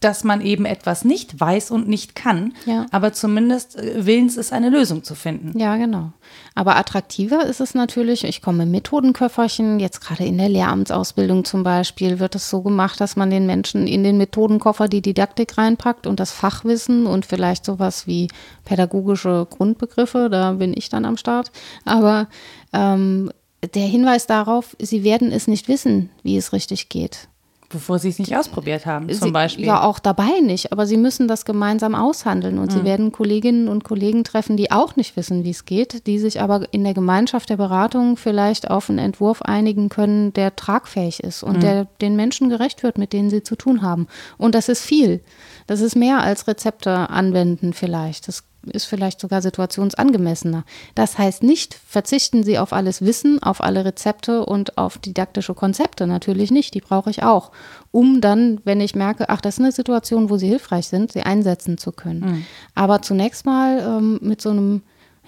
[0.00, 2.86] dass man eben etwas nicht weiß und nicht kann, Ja.
[2.90, 5.58] aber zumindest äh, willens ist, eine Lösung zu finden.
[5.58, 6.12] Ja, genau.
[6.54, 11.64] Aber attraktiver ist es natürlich, ich komme im Methodenköfferchen, jetzt gerade in der Lehramtsausbildung zum
[11.64, 16.06] Beispiel, wird es so gemacht, dass man den Menschen in den Methodenkoffer die Didaktik reinpackt
[16.06, 18.28] und das Fachwissen und vielleicht sowas wie
[18.64, 21.52] pädagogische Grundbegriffe, da bin ich dann am Start.
[21.84, 22.28] Aber
[22.72, 23.30] ähm,
[23.74, 27.28] der Hinweis darauf, sie werden es nicht wissen, wie es richtig geht.
[27.72, 29.64] Bevor sie es nicht ausprobiert haben, zum Sie, Beispiel.
[29.64, 32.78] Ja, auch dabei nicht, aber sie müssen das gemeinsam aushandeln und Mhm.
[32.78, 36.40] sie werden Kolleginnen und Kollegen treffen, die auch nicht wissen, wie es geht, die sich
[36.40, 41.44] aber in der Gemeinschaft der Beratung vielleicht auf einen Entwurf einigen können, der tragfähig ist
[41.44, 41.60] und Mhm.
[41.60, 44.08] der den Menschen gerecht wird, mit denen sie zu tun haben.
[44.36, 45.20] Und das ist viel.
[45.68, 48.26] Das ist mehr als Rezepte anwenden vielleicht.
[48.26, 50.64] Das ist vielleicht sogar situationsangemessener.
[50.94, 56.06] Das heißt nicht, verzichten Sie auf alles Wissen, auf alle Rezepte und auf didaktische Konzepte.
[56.06, 57.52] Natürlich nicht, die brauche ich auch,
[57.90, 61.22] um dann, wenn ich merke, ach, das ist eine Situation, wo sie hilfreich sind, sie
[61.22, 62.46] einsetzen zu können.
[62.74, 64.82] Aber zunächst mal ähm, mit so einem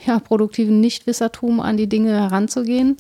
[0.07, 2.97] ja, produktiven Nichtwissertum an die Dinge heranzugehen,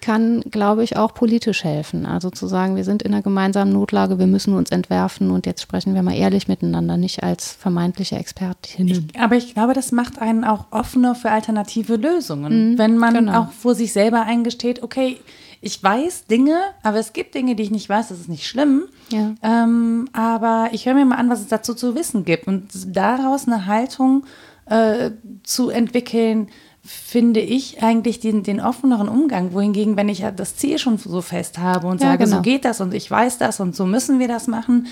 [0.00, 2.06] kann, glaube ich, auch politisch helfen.
[2.06, 5.62] Also zu sagen, wir sind in einer gemeinsamen Notlage, wir müssen uns entwerfen und jetzt
[5.62, 9.08] sprechen wir mal ehrlich miteinander, nicht als vermeintliche Expertinnen.
[9.18, 12.78] Aber ich glaube, das macht einen auch offener für alternative Lösungen.
[12.78, 13.40] Wenn man genau.
[13.40, 15.18] auch vor sich selber eingesteht, okay,
[15.60, 18.84] ich weiß Dinge, aber es gibt Dinge, die ich nicht weiß, das ist nicht schlimm.
[19.10, 19.34] Ja.
[19.42, 22.46] Ähm, aber ich höre mir mal an, was es dazu zu wissen gibt.
[22.46, 24.24] Und daraus eine Haltung
[24.66, 25.10] äh,
[25.42, 26.48] zu entwickeln,
[26.86, 29.52] finde ich eigentlich den, den offeneren Umgang.
[29.52, 32.36] Wohingegen, wenn ich ja das Ziel schon so fest habe und Ja, sage, genau.
[32.36, 34.86] so geht das und ich weiß das und so müssen wir das machen,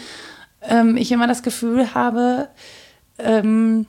[0.62, 2.48] ähm, ich immer das Gefühl habe,
[3.18, 3.86] ähm,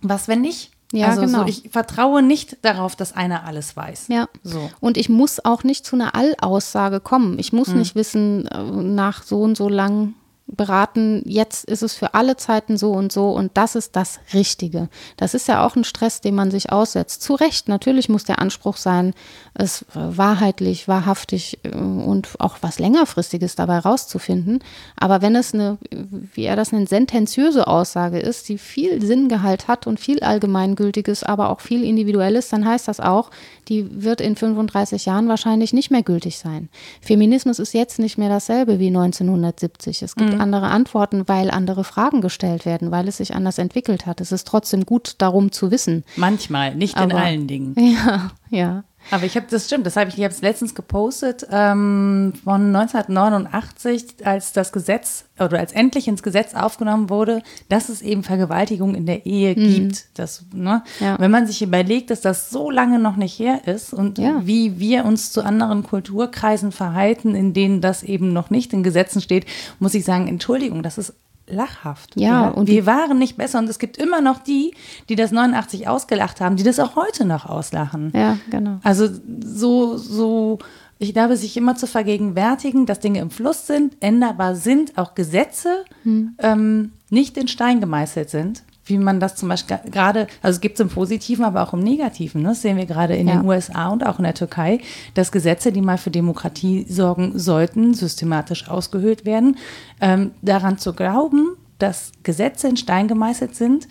[0.00, 0.72] was wenn nicht?
[0.92, 1.40] Ja, also genau.
[1.40, 4.08] so, ich vertraue nicht darauf, dass einer alles weiß.
[4.08, 4.28] Ja.
[4.42, 4.70] So.
[4.80, 7.38] Und ich muss auch nicht zu einer Allaussage kommen.
[7.38, 10.14] Ich muss nicht wissen, äh, nach so und so lang
[10.46, 14.88] beraten, jetzt ist es für alle Zeiten so und so und das ist das Richtige.
[15.16, 17.22] Das ist ja auch ein Stress, den man sich aussetzt.
[17.22, 19.14] Zu Recht, natürlich muss der Anspruch sein,
[19.54, 24.60] es wahrheitlich, wahrhaftig äh, und auch was längerfristiges dabei rauszufinden.
[24.96, 25.78] Aber wenn es eine,
[26.34, 31.50] wie er das nennt, sentenziöse Aussage ist, die viel Sinngehalt hat und viel Allgemeingültiges, aber
[31.50, 33.30] auch viel Individuelles, dann heißt das auch,
[33.68, 36.68] die wird in 35 Jahren wahrscheinlich nicht mehr gültig sein.
[37.00, 40.02] Feminismus ist jetzt nicht mehr dasselbe wie 1970.
[40.02, 44.20] Es gibt andere Antworten, weil andere Fragen gestellt werden, weil es sich anders entwickelt hat.
[44.20, 46.04] Es ist trotzdem gut, darum zu wissen.
[46.16, 47.74] Manchmal, nicht in Aber- allen Dingen.
[47.96, 48.84] Ja, ja.
[49.10, 52.74] Aber ich habe, das stimmt, das habe ich, ich habe es letztens gepostet, ähm, von
[52.74, 58.94] 1989, als das Gesetz oder als endlich ins Gesetz aufgenommen wurde, dass es eben Vergewaltigung
[58.94, 60.06] in der Ehe gibt.
[60.14, 60.82] Das, ne?
[61.00, 61.04] Mhm.
[61.04, 61.18] Ja.
[61.18, 64.40] Wenn man sich überlegt, dass das so lange noch nicht her ist und Ja.
[64.44, 69.20] wie wir uns zu anderen Kulturkreisen verhalten, in denen das eben noch nicht in Gesetzen
[69.20, 69.46] steht,
[69.78, 71.14] muss ich sagen, Entschuldigung, das ist
[71.52, 72.12] lachhaft.
[72.16, 74.74] Ja, und und wir waren nicht besser und es gibt immer noch die,
[75.08, 78.12] die das 89 ausgelacht haben, die das auch heute noch auslachen.
[78.14, 78.78] Ja, genau.
[78.84, 79.08] Also
[79.44, 80.58] so, so,
[80.98, 85.84] ich glaube, sich immer zu vergegenwärtigen, dass Dinge im Fluss sind, änderbar sind, auch Gesetze
[86.38, 90.74] ähm, nicht in Stein gemeißelt sind, wie man das zum Beispiel gerade, also es gibt
[90.74, 92.42] es im Positiven, aber auch im Negativen.
[92.42, 92.48] Ne?
[92.48, 93.36] Das sehen wir gerade in Ja.
[93.36, 94.80] den USA und auch in der Türkei,
[95.14, 99.56] dass Gesetze, die mal für Demokratie sorgen sollten, systematisch ausgehöhlt werden.
[100.00, 103.86] Ähm, daran zu glauben, dass Gesetze in Stein gemeißelt sind,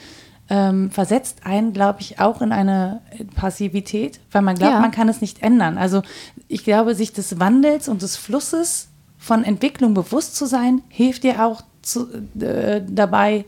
[0.50, 3.02] ähm, versetzt einen, glaube ich, auch in eine
[3.36, 4.80] Passivität, weil man glaubt, Ja.
[4.82, 5.78] man kann es nicht ändern.
[5.78, 6.02] Also
[6.50, 11.46] ich glaube, sich des Wandels und des Flusses von Entwicklung bewusst zu sein, hilft dir
[11.46, 12.08] auch zu,
[12.39, 13.46] äh, dabei,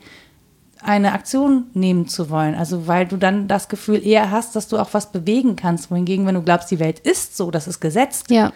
[0.83, 2.55] eine Aktion nehmen zu wollen.
[2.55, 5.89] Also weil du dann das Gefühl eher hast, dass du auch was bewegen kannst.
[5.91, 8.51] Wohingegen, wenn du glaubst, die Welt ist so, das ist gesetzt, Ja.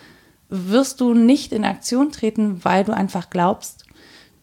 [0.49, 3.83] wirst du nicht in Aktion treten, weil du einfach glaubst,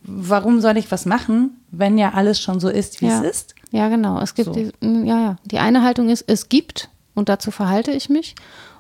[0.02, 3.20] warum soll ich was machen, wenn ja alles schon so ist, wie ja.
[3.22, 3.54] es ist.
[3.70, 4.20] Ja, genau.
[4.20, 4.52] Es gibt So.
[4.52, 5.36] die, mm, ja, ja.
[5.44, 8.34] Die eine Haltung ist, es gibt und dazu verhalte ich mich.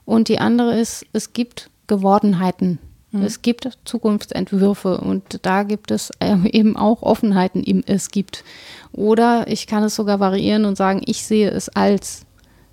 [0.04, 2.78] Und die andere ist, es gibt Gewordenheiten.
[3.22, 8.44] Es gibt Zukunftsentwürfe und da gibt es ähm, eben auch Offenheiten im Es gibt.
[8.92, 12.26] Oder ich kann es sogar variieren und sagen, ich sehe es als.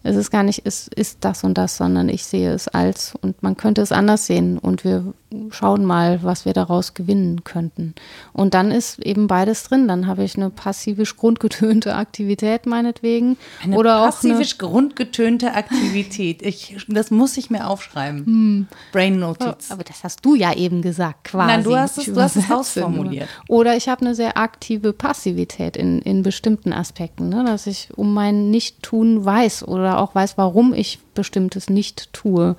[0.04, 3.42] Es ist gar nicht, es ist das und das, sondern ich sehe es als und
[3.44, 5.14] man könnte es anders sehen und wir
[5.52, 7.94] schauen mal, was wir daraus gewinnen könnten.
[8.34, 9.88] Und dann ist eben beides drin.
[9.88, 16.42] Dann habe ich eine passivisch grundgetönte Aktivität meinetwegen Eine oder auch eine, passivisch grundgetönte Aktivität.
[16.42, 18.26] Ich, das muss ich mir aufschreiben.
[18.26, 18.68] Hm.
[18.92, 19.72] Brain Notiz.
[19.72, 21.48] Aber das hast du ja eben gesagt, quasi.
[21.48, 23.30] Nein, du hast es- du hast es ausformuliert.
[23.48, 27.46] Oder ich habe eine sehr aktive Passivität in, in bestimmten Aspekten, ne?
[27.46, 32.56] dass ich um mein Nicht-Tun weiß oder auch weiß, warum ich bestimmtes nicht tue.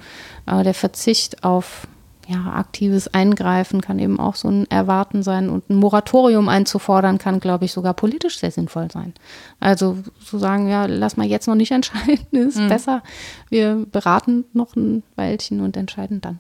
[0.47, 1.87] Aber der Verzicht auf
[2.29, 7.41] ja, aktives Eingreifen kann eben auch so ein Erwarten sein und ein Moratorium einzufordern kann,
[7.41, 9.13] glaube ich, sogar politisch sehr sinnvoll sein.
[9.59, 12.69] Also zu sagen, ja, lass mal jetzt noch nicht entscheiden, ist Mhm.
[12.69, 13.03] besser.
[13.49, 16.39] Wir beraten noch ein Weilchen und entscheiden dann.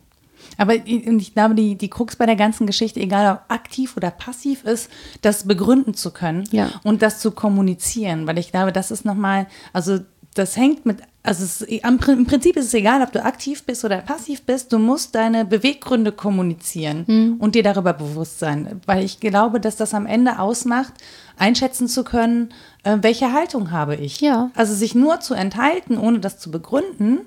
[0.58, 4.64] Aber ich glaube, die, die Krux bei der ganzen Geschichte, egal ob aktiv oder passiv
[4.64, 4.90] ist,
[5.20, 6.68] das begründen zu können Ja.
[6.84, 8.26] und das zu kommunizieren.
[8.26, 10.00] Weil ich glaube, das ist nochmal, also
[10.34, 13.98] das hängt mit, also es, im Prinzip ist es egal, ob du aktiv bist oder
[13.98, 17.36] passiv bist, du musst deine Beweggründe kommunizieren Hm.
[17.38, 18.80] und dir darüber bewusst sein.
[18.86, 20.94] Weil ich glaube, dass das am Ende ausmacht,
[21.36, 22.48] einschätzen zu können,
[22.84, 24.20] äh, welche Haltung habe ich.
[24.20, 24.50] Ja.
[24.54, 27.18] Also sich nur zu enthalten, ohne das zu begründen,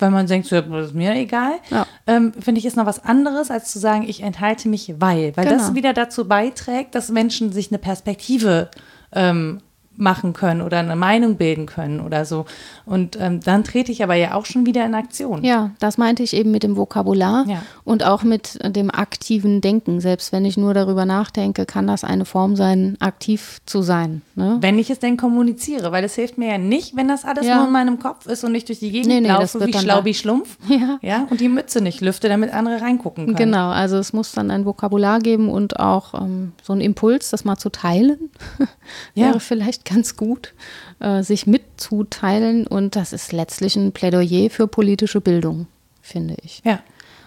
[0.00, 1.86] weil man denkt, so, ja, das ist mir egal, Ja.
[2.06, 5.36] ähm, finde ich, ist noch was anderes, als zu sagen, ich enthalte mich, weil.
[5.36, 5.74] Weil das Genau.
[5.74, 8.70] wieder dazu beiträgt, dass Menschen sich eine Perspektive
[9.12, 9.60] ähm,
[9.98, 12.46] machen können oder eine Meinung bilden können oder so.
[12.86, 15.44] Und ähm, dann trete ich aber ja auch schon wieder in Aktion.
[15.44, 17.62] Ja, das meinte ich eben mit dem Vokabular Ja.
[17.84, 20.00] und auch mit dem aktiven Denken.
[20.00, 24.22] Selbst wenn ich nur darüber nachdenke, kann das eine Form sein, aktiv zu sein.
[24.36, 24.58] Ne?
[24.60, 27.56] Wenn ich es denn kommuniziere, weil es hilft mir ja nicht, wenn das alles Ja.
[27.56, 30.14] nur in meinem Kopf ist und ich durch die Gegend Nee, nee, laufe wie Schlaubi
[30.14, 30.98] Schlumpf Ja.
[31.02, 33.36] ja, und die Mütze nicht lüfte, damit andere reingucken können.
[33.36, 37.44] Genau, also es muss dann ein Vokabular geben und auch ähm, so ein Impuls, das
[37.44, 38.30] mal zu teilen,
[39.14, 40.54] wäre vielleicht ganz gut,
[41.00, 42.66] äh, sich mitzuteilen.
[42.66, 45.66] Und das ist letztlich ein Plädoyer für politische Bildung,
[46.02, 46.62] finde ich.
[46.64, 46.80] Ja.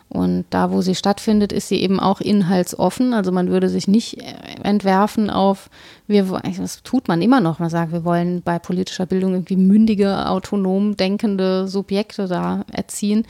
[0.10, 3.14] Und da, wo sie stattfindet, ist sie eben auch inhaltsoffen.
[3.14, 4.34] Also man würde sich nicht äh,
[4.64, 5.70] entwerfen auf,
[6.06, 7.60] wir, wo- das tut man immer noch.
[7.60, 13.26] Man sagt, wir wollen bei politischer Bildung irgendwie mündige, autonom denkende Subjekte da erziehen.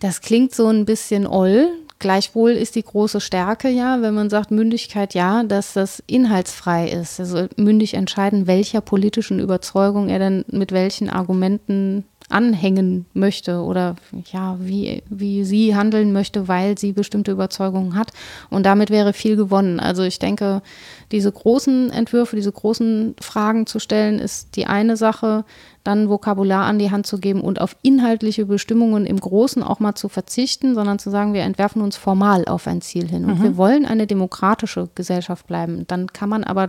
[0.00, 1.68] Das klingt so ein bisschen oll.
[2.00, 7.18] Gleichwohl ist die große Stärke ja, wenn man sagt Mündigkeit ja, dass das inhaltsfrei ist.
[7.18, 13.96] Also mündig entscheiden, welcher politischen Überzeugung er denn mit welchen Argumenten anhängen möchte oder
[14.32, 18.12] ja, wie, wie sie handeln möchte, weil sie bestimmte Überzeugungen hat.
[18.50, 19.80] Und damit wäre viel gewonnen.
[19.80, 20.62] Also ich denke,
[21.10, 25.44] diese großen Entwürfe, diese großen Fragen zu stellen, ist die eine Sache,
[25.84, 29.94] dann Vokabular an die Hand zu geben und auf inhaltliche Bestimmungen im Großen auch mal
[29.94, 33.24] zu verzichten, sondern zu sagen, wir entwerfen uns formal auf ein Ziel hin.
[33.24, 35.86] Und wir wollen eine demokratische Gesellschaft bleiben.
[35.86, 36.66] Dann kann man aber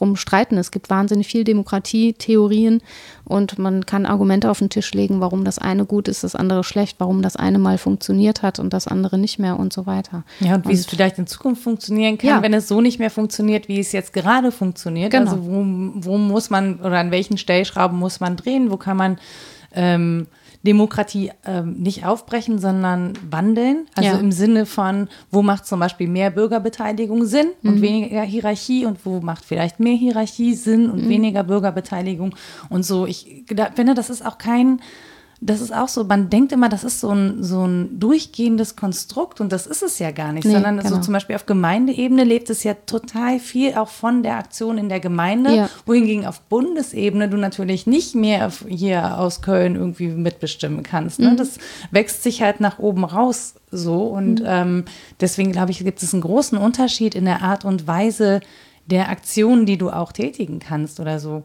[0.00, 0.58] darum streiten.
[0.58, 2.82] Es gibt wahnsinnig viel Demokratietheorien
[3.24, 6.64] und man kann Argumente auf den Tisch legen, warum das eine gut ist, das andere
[6.64, 10.24] schlecht, warum das eine mal funktioniert hat und das andere nicht mehr und so weiter.
[10.40, 12.42] Ja, und wie es vielleicht in Zukunft funktionieren kann, Ja.
[12.42, 15.10] wenn es so nicht mehr funktioniert, wie es jetzt gerade funktioniert.
[15.12, 15.30] Genau.
[15.30, 18.70] Also wo, wo muss man oder an welchen Stellschrauben muss man drehen?
[18.70, 19.18] Wo kann man
[19.72, 20.26] ähm,
[20.62, 23.86] Demokratie ähm, nicht aufbrechen, sondern wandeln?
[23.94, 24.18] Also Ja.
[24.18, 27.70] im Sinne von, wo macht zum Beispiel mehr Bürgerbeteiligung Sinn Mhm.
[27.70, 30.90] und weniger Hierarchie und wo macht vielleicht mehr Hierarchie Sinn Mhm.
[30.92, 32.34] und weniger Bürgerbeteiligung
[32.68, 33.06] und so.
[33.06, 33.44] Ich
[33.74, 34.80] finde, das ist auch kein
[35.42, 39.40] das ist auch so, man denkt immer, das ist so ein, so ein durchgehendes Konstrukt
[39.40, 41.00] und das ist es ja gar nicht, Nee, sondern so genau.
[41.00, 45.00] zum Beispiel auf Gemeindeebene lebt es ja total viel auch von der Aktion in der
[45.00, 45.70] Gemeinde, Ja.
[45.86, 51.20] wohingegen auf Bundesebene du natürlich nicht mehr hier aus Köln irgendwie mitbestimmen kannst.
[51.20, 51.26] Mhm.
[51.26, 51.36] Ne?
[51.36, 51.56] Das
[51.90, 54.84] wächst sich halt nach oben raus so und ähm,
[55.20, 58.40] deswegen glaube ich, gibt es einen großen Unterschied in der Art und Weise
[58.84, 61.44] der Aktionen, die du auch tätigen kannst oder so.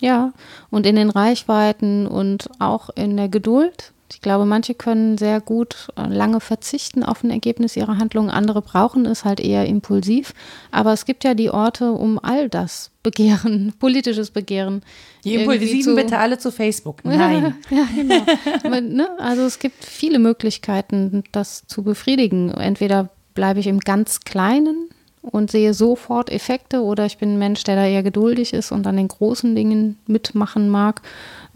[0.00, 0.32] Ja,
[0.70, 3.92] und in den Reichweiten und auch in der Geduld.
[4.12, 8.62] Ich glaube, manche können sehr gut äh, lange verzichten auf ein Ergebnis ihrer Handlungen, andere
[8.62, 10.32] brauchen es halt eher impulsiv.
[10.70, 14.82] Aber es gibt ja die Orte, um all das Begehren, politisches Begehren.
[15.24, 17.00] Die Impulsiven bitte alle zu Facebook.
[17.04, 17.56] Nein.
[17.70, 18.24] ja, genau.
[18.62, 22.52] Aber, ne, also es gibt viele Möglichkeiten, das zu befriedigen.
[22.52, 24.88] Entweder bleibe ich im ganz Kleinen
[25.30, 28.86] und sehe sofort Effekte oder ich bin ein Mensch, der da eher geduldig ist und
[28.86, 31.02] an den großen Dingen mitmachen mag.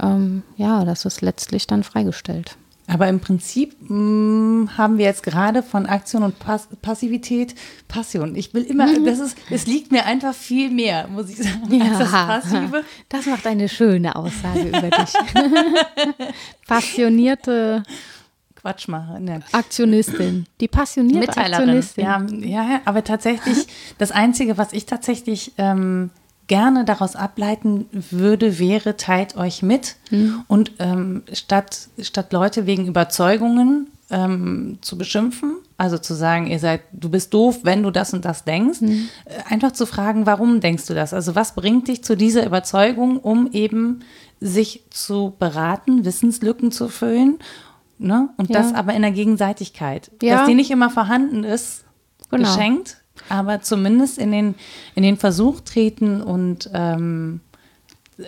[0.03, 2.57] Ähm, ja, das ist letztlich dann freigestellt.
[2.87, 7.55] Aber im Prinzip mh, haben wir jetzt gerade von Aktion und Pass Passivität
[7.87, 8.35] Passion.
[8.35, 11.99] Ich will immer, das ist, es liegt mir einfach viel mehr, muss ich sagen, als
[11.99, 12.85] das Passive.
[13.09, 15.13] das macht eine schöne Aussage über dich.
[16.67, 17.85] Passionierte
[18.61, 19.21] Quatsch mache.
[19.21, 19.41] Ne.
[19.53, 20.47] Aktionistin.
[20.61, 21.71] Die passionierte Mitteilerin.
[21.71, 22.05] Aktionistin.
[22.05, 23.67] Ja, ja, aber tatsächlich,
[23.99, 26.11] das Einzige, was ich tatsächlich ähm,
[26.47, 29.97] gerne daraus ableiten würde, wäre, teilt euch mit
[30.49, 36.83] und ähm, statt, statt Leute wegen Überzeugungen ähm, zu beschimpfen, also zu sagen, ihr seid,
[36.93, 38.99] du bist doof, wenn du das und das denkst, äh,
[39.49, 41.15] einfach zu fragen, warum denkst du das?
[41.15, 44.01] Also was bringt dich zu dieser Überzeugung, um eben
[44.41, 47.39] sich zu beraten, Wissenslücken zu füllen,
[48.01, 48.31] ne?
[48.37, 48.61] Und Ja.
[48.63, 50.39] das aber in der Gegenseitigkeit, Ja.
[50.39, 51.85] dass die nicht immer vorhanden ist,
[52.31, 52.45] Genau.
[52.49, 52.99] geschenkt,
[53.29, 54.55] aber zumindest in den,
[54.95, 57.41] in den Versuch treten und ähm,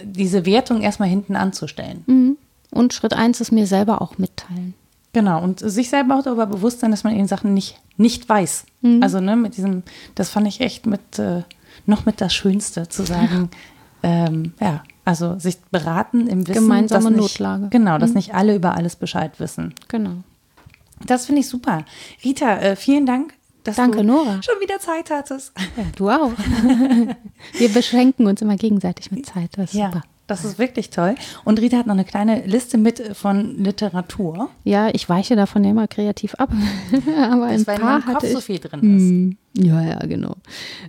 [0.02, 2.36] diese Wertung erstmal hinten anzustellen.
[2.70, 4.74] Und Schritt eins ist mir selber auch mitteilen.
[5.12, 8.64] Genau, und sich selber auch darüber bewusst sein, dass man eben Sachen nicht, nicht weiß.
[9.02, 9.82] Also, ne, mit diesem,
[10.14, 11.42] das fand ich echt mit, äh,
[11.86, 13.50] noch mit das Schönste, zu sagen,
[14.02, 17.68] ähm, ja, also sich beraten im Wissen, Gemeinsame dass nicht, Notlage.
[17.70, 19.74] Genau, dass nicht alle über alles Bescheid wissen.
[19.88, 20.16] Genau.
[21.06, 21.84] Das finde ich super.
[22.24, 23.34] Rita, äh, vielen Dank,
[23.64, 24.40] dass Danke, du Nora.
[24.42, 25.52] schon wieder Zeit hattest.
[25.96, 26.30] Du auch.
[27.54, 29.50] Wir beschränken uns immer gegenseitig mit Zeit.
[29.56, 30.02] Das ist Ja, super.
[30.28, 31.16] das ist wirklich toll.
[31.44, 35.64] Und Rita hat noch eine kleine Liste mit äh, von Literatur, Ja, ich weiche davon
[35.64, 36.50] ja immer kreativ ab.
[37.18, 38.32] Aber ein das weil in paar Kopf hatte ich.
[38.34, 39.08] so viel drin ist.
[39.10, 39.36] Hm,
[39.66, 40.34] Ja, ja, genau.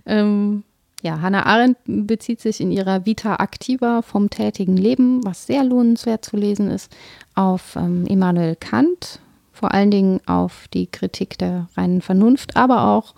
[0.06, 0.62] Ähm,
[1.04, 6.24] ja, Hannah Arendt bezieht sich in ihrer Vita Activa vom tätigen Leben, was sehr lohnenswert
[6.24, 6.90] zu lesen ist,
[7.34, 9.20] auf ähm, Immanuel Kant,
[9.52, 13.14] vor allen Dingen auf die Kritik der reinen Vernunft, aber auch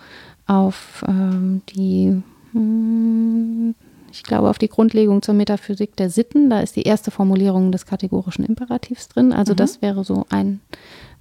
[0.49, 2.21] auf ähm, die,
[2.53, 3.77] hm,
[4.11, 6.51] ich glaube, auf die Grundlegung zur Metaphysik der Sitten.
[6.51, 9.33] Da ist die erste Formulierung des kategorischen Imperativs drin.
[9.33, 10.61] Also das wäre so ein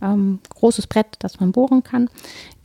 [0.01, 2.09] ähm, großes Brett, das man bohren kann.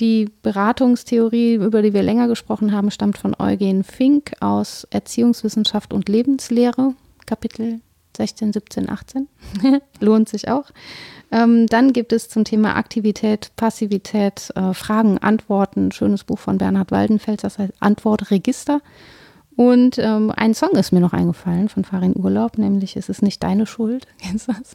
[0.01, 6.09] Die Beratungstheorie, über die wir länger gesprochen haben, stammt von Eugen Fink aus Erziehungswissenschaft und
[6.09, 6.95] Lebenslehre,
[7.27, 7.81] Kapitel
[8.17, 9.29] 16, 17, 18.
[10.01, 10.71] Lohnt sich auch.
[11.33, 16.91] Ähm, dann gibt es zum Thema Aktivität, Passivität, äh, Fragen, Antworten, schönes Buch von Bernhard
[16.91, 18.81] Waldenfels, das heißt Antwortregister.
[19.57, 23.43] Und ähm, ein Song ist mir noch eingefallen von Farin Urlaub, nämlich Es ist nicht
[23.43, 24.07] deine Schuld.
[24.19, 24.75] Kennst du das?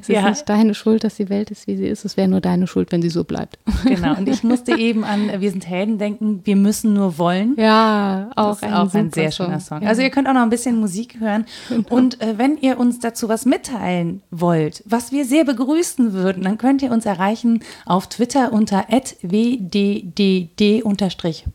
[0.00, 0.20] Es Ja.
[0.20, 2.04] ist nicht deine Schuld, dass die Welt ist, wie sie ist.
[2.06, 3.58] Es wäre nur deine Schuld, wenn sie so bleibt.
[3.84, 4.16] Genau.
[4.16, 7.56] Und ich musste eben an Wir sind Helden denken, wir müssen nur wollen.
[7.58, 9.86] Ja, auch Das ist auch ein sehr schöner Song.
[9.86, 11.44] Also ihr könnt auch noch ein bisschen Musik hören.
[11.90, 16.56] Und äh, wenn ihr uns dazu was mitteilen wollt, was wir sehr begrüßen würden, dann
[16.58, 18.86] könnt ihr uns erreichen auf Twitter unter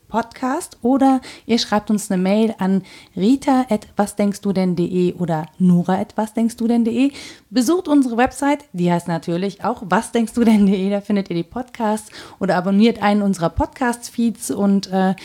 [0.07, 2.83] wddd-podcast oder ihr schreibt uns eine Mail an
[3.15, 7.11] rita.wasdenkstudenn.de oder nora.wasdenkstudenn.de.
[7.49, 13.01] Besucht unsere Website, die heißt natürlich auch wasdenkstudenn.de, da findet ihr die Podcasts oder abonniert
[13.01, 15.15] einen unserer Podcast-Feeds und äh,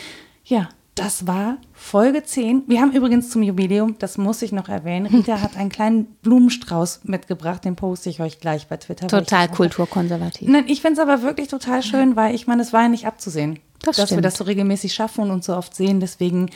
[0.45, 2.65] ja, das war Folge 10.
[2.67, 7.01] Wir haben übrigens zum Jubiläum, das muss ich noch erwähnen, Rita hat einen kleinen Blumenstrauß
[7.05, 9.07] mitgebracht, den poste ich euch gleich bei Twitter.
[9.07, 10.47] Total kulturkonservativ.
[10.47, 13.07] Nein, ich finde es aber wirklich total schön, weil ich meine, es war ja nicht
[13.07, 14.25] abzusehen, Das dass wir stimmt.
[14.25, 15.99] das so regelmäßig schaffen und uns so oft sehen.
[15.99, 16.49] Deswegen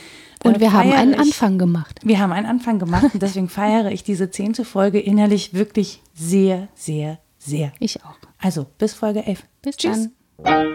[0.44, 2.00] Und äh, wir haben einen ich- Anfang gemacht.
[2.02, 6.68] Wir haben einen Anfang gemacht und deswegen feiere ich diese zehnte Folge innerlich wirklich sehr,
[6.74, 7.72] sehr, sehr.
[7.78, 8.16] Ich auch.
[8.38, 9.42] Also bis Folge 11.
[9.62, 10.08] Bis Tschüss.
[10.42, 10.74] dann.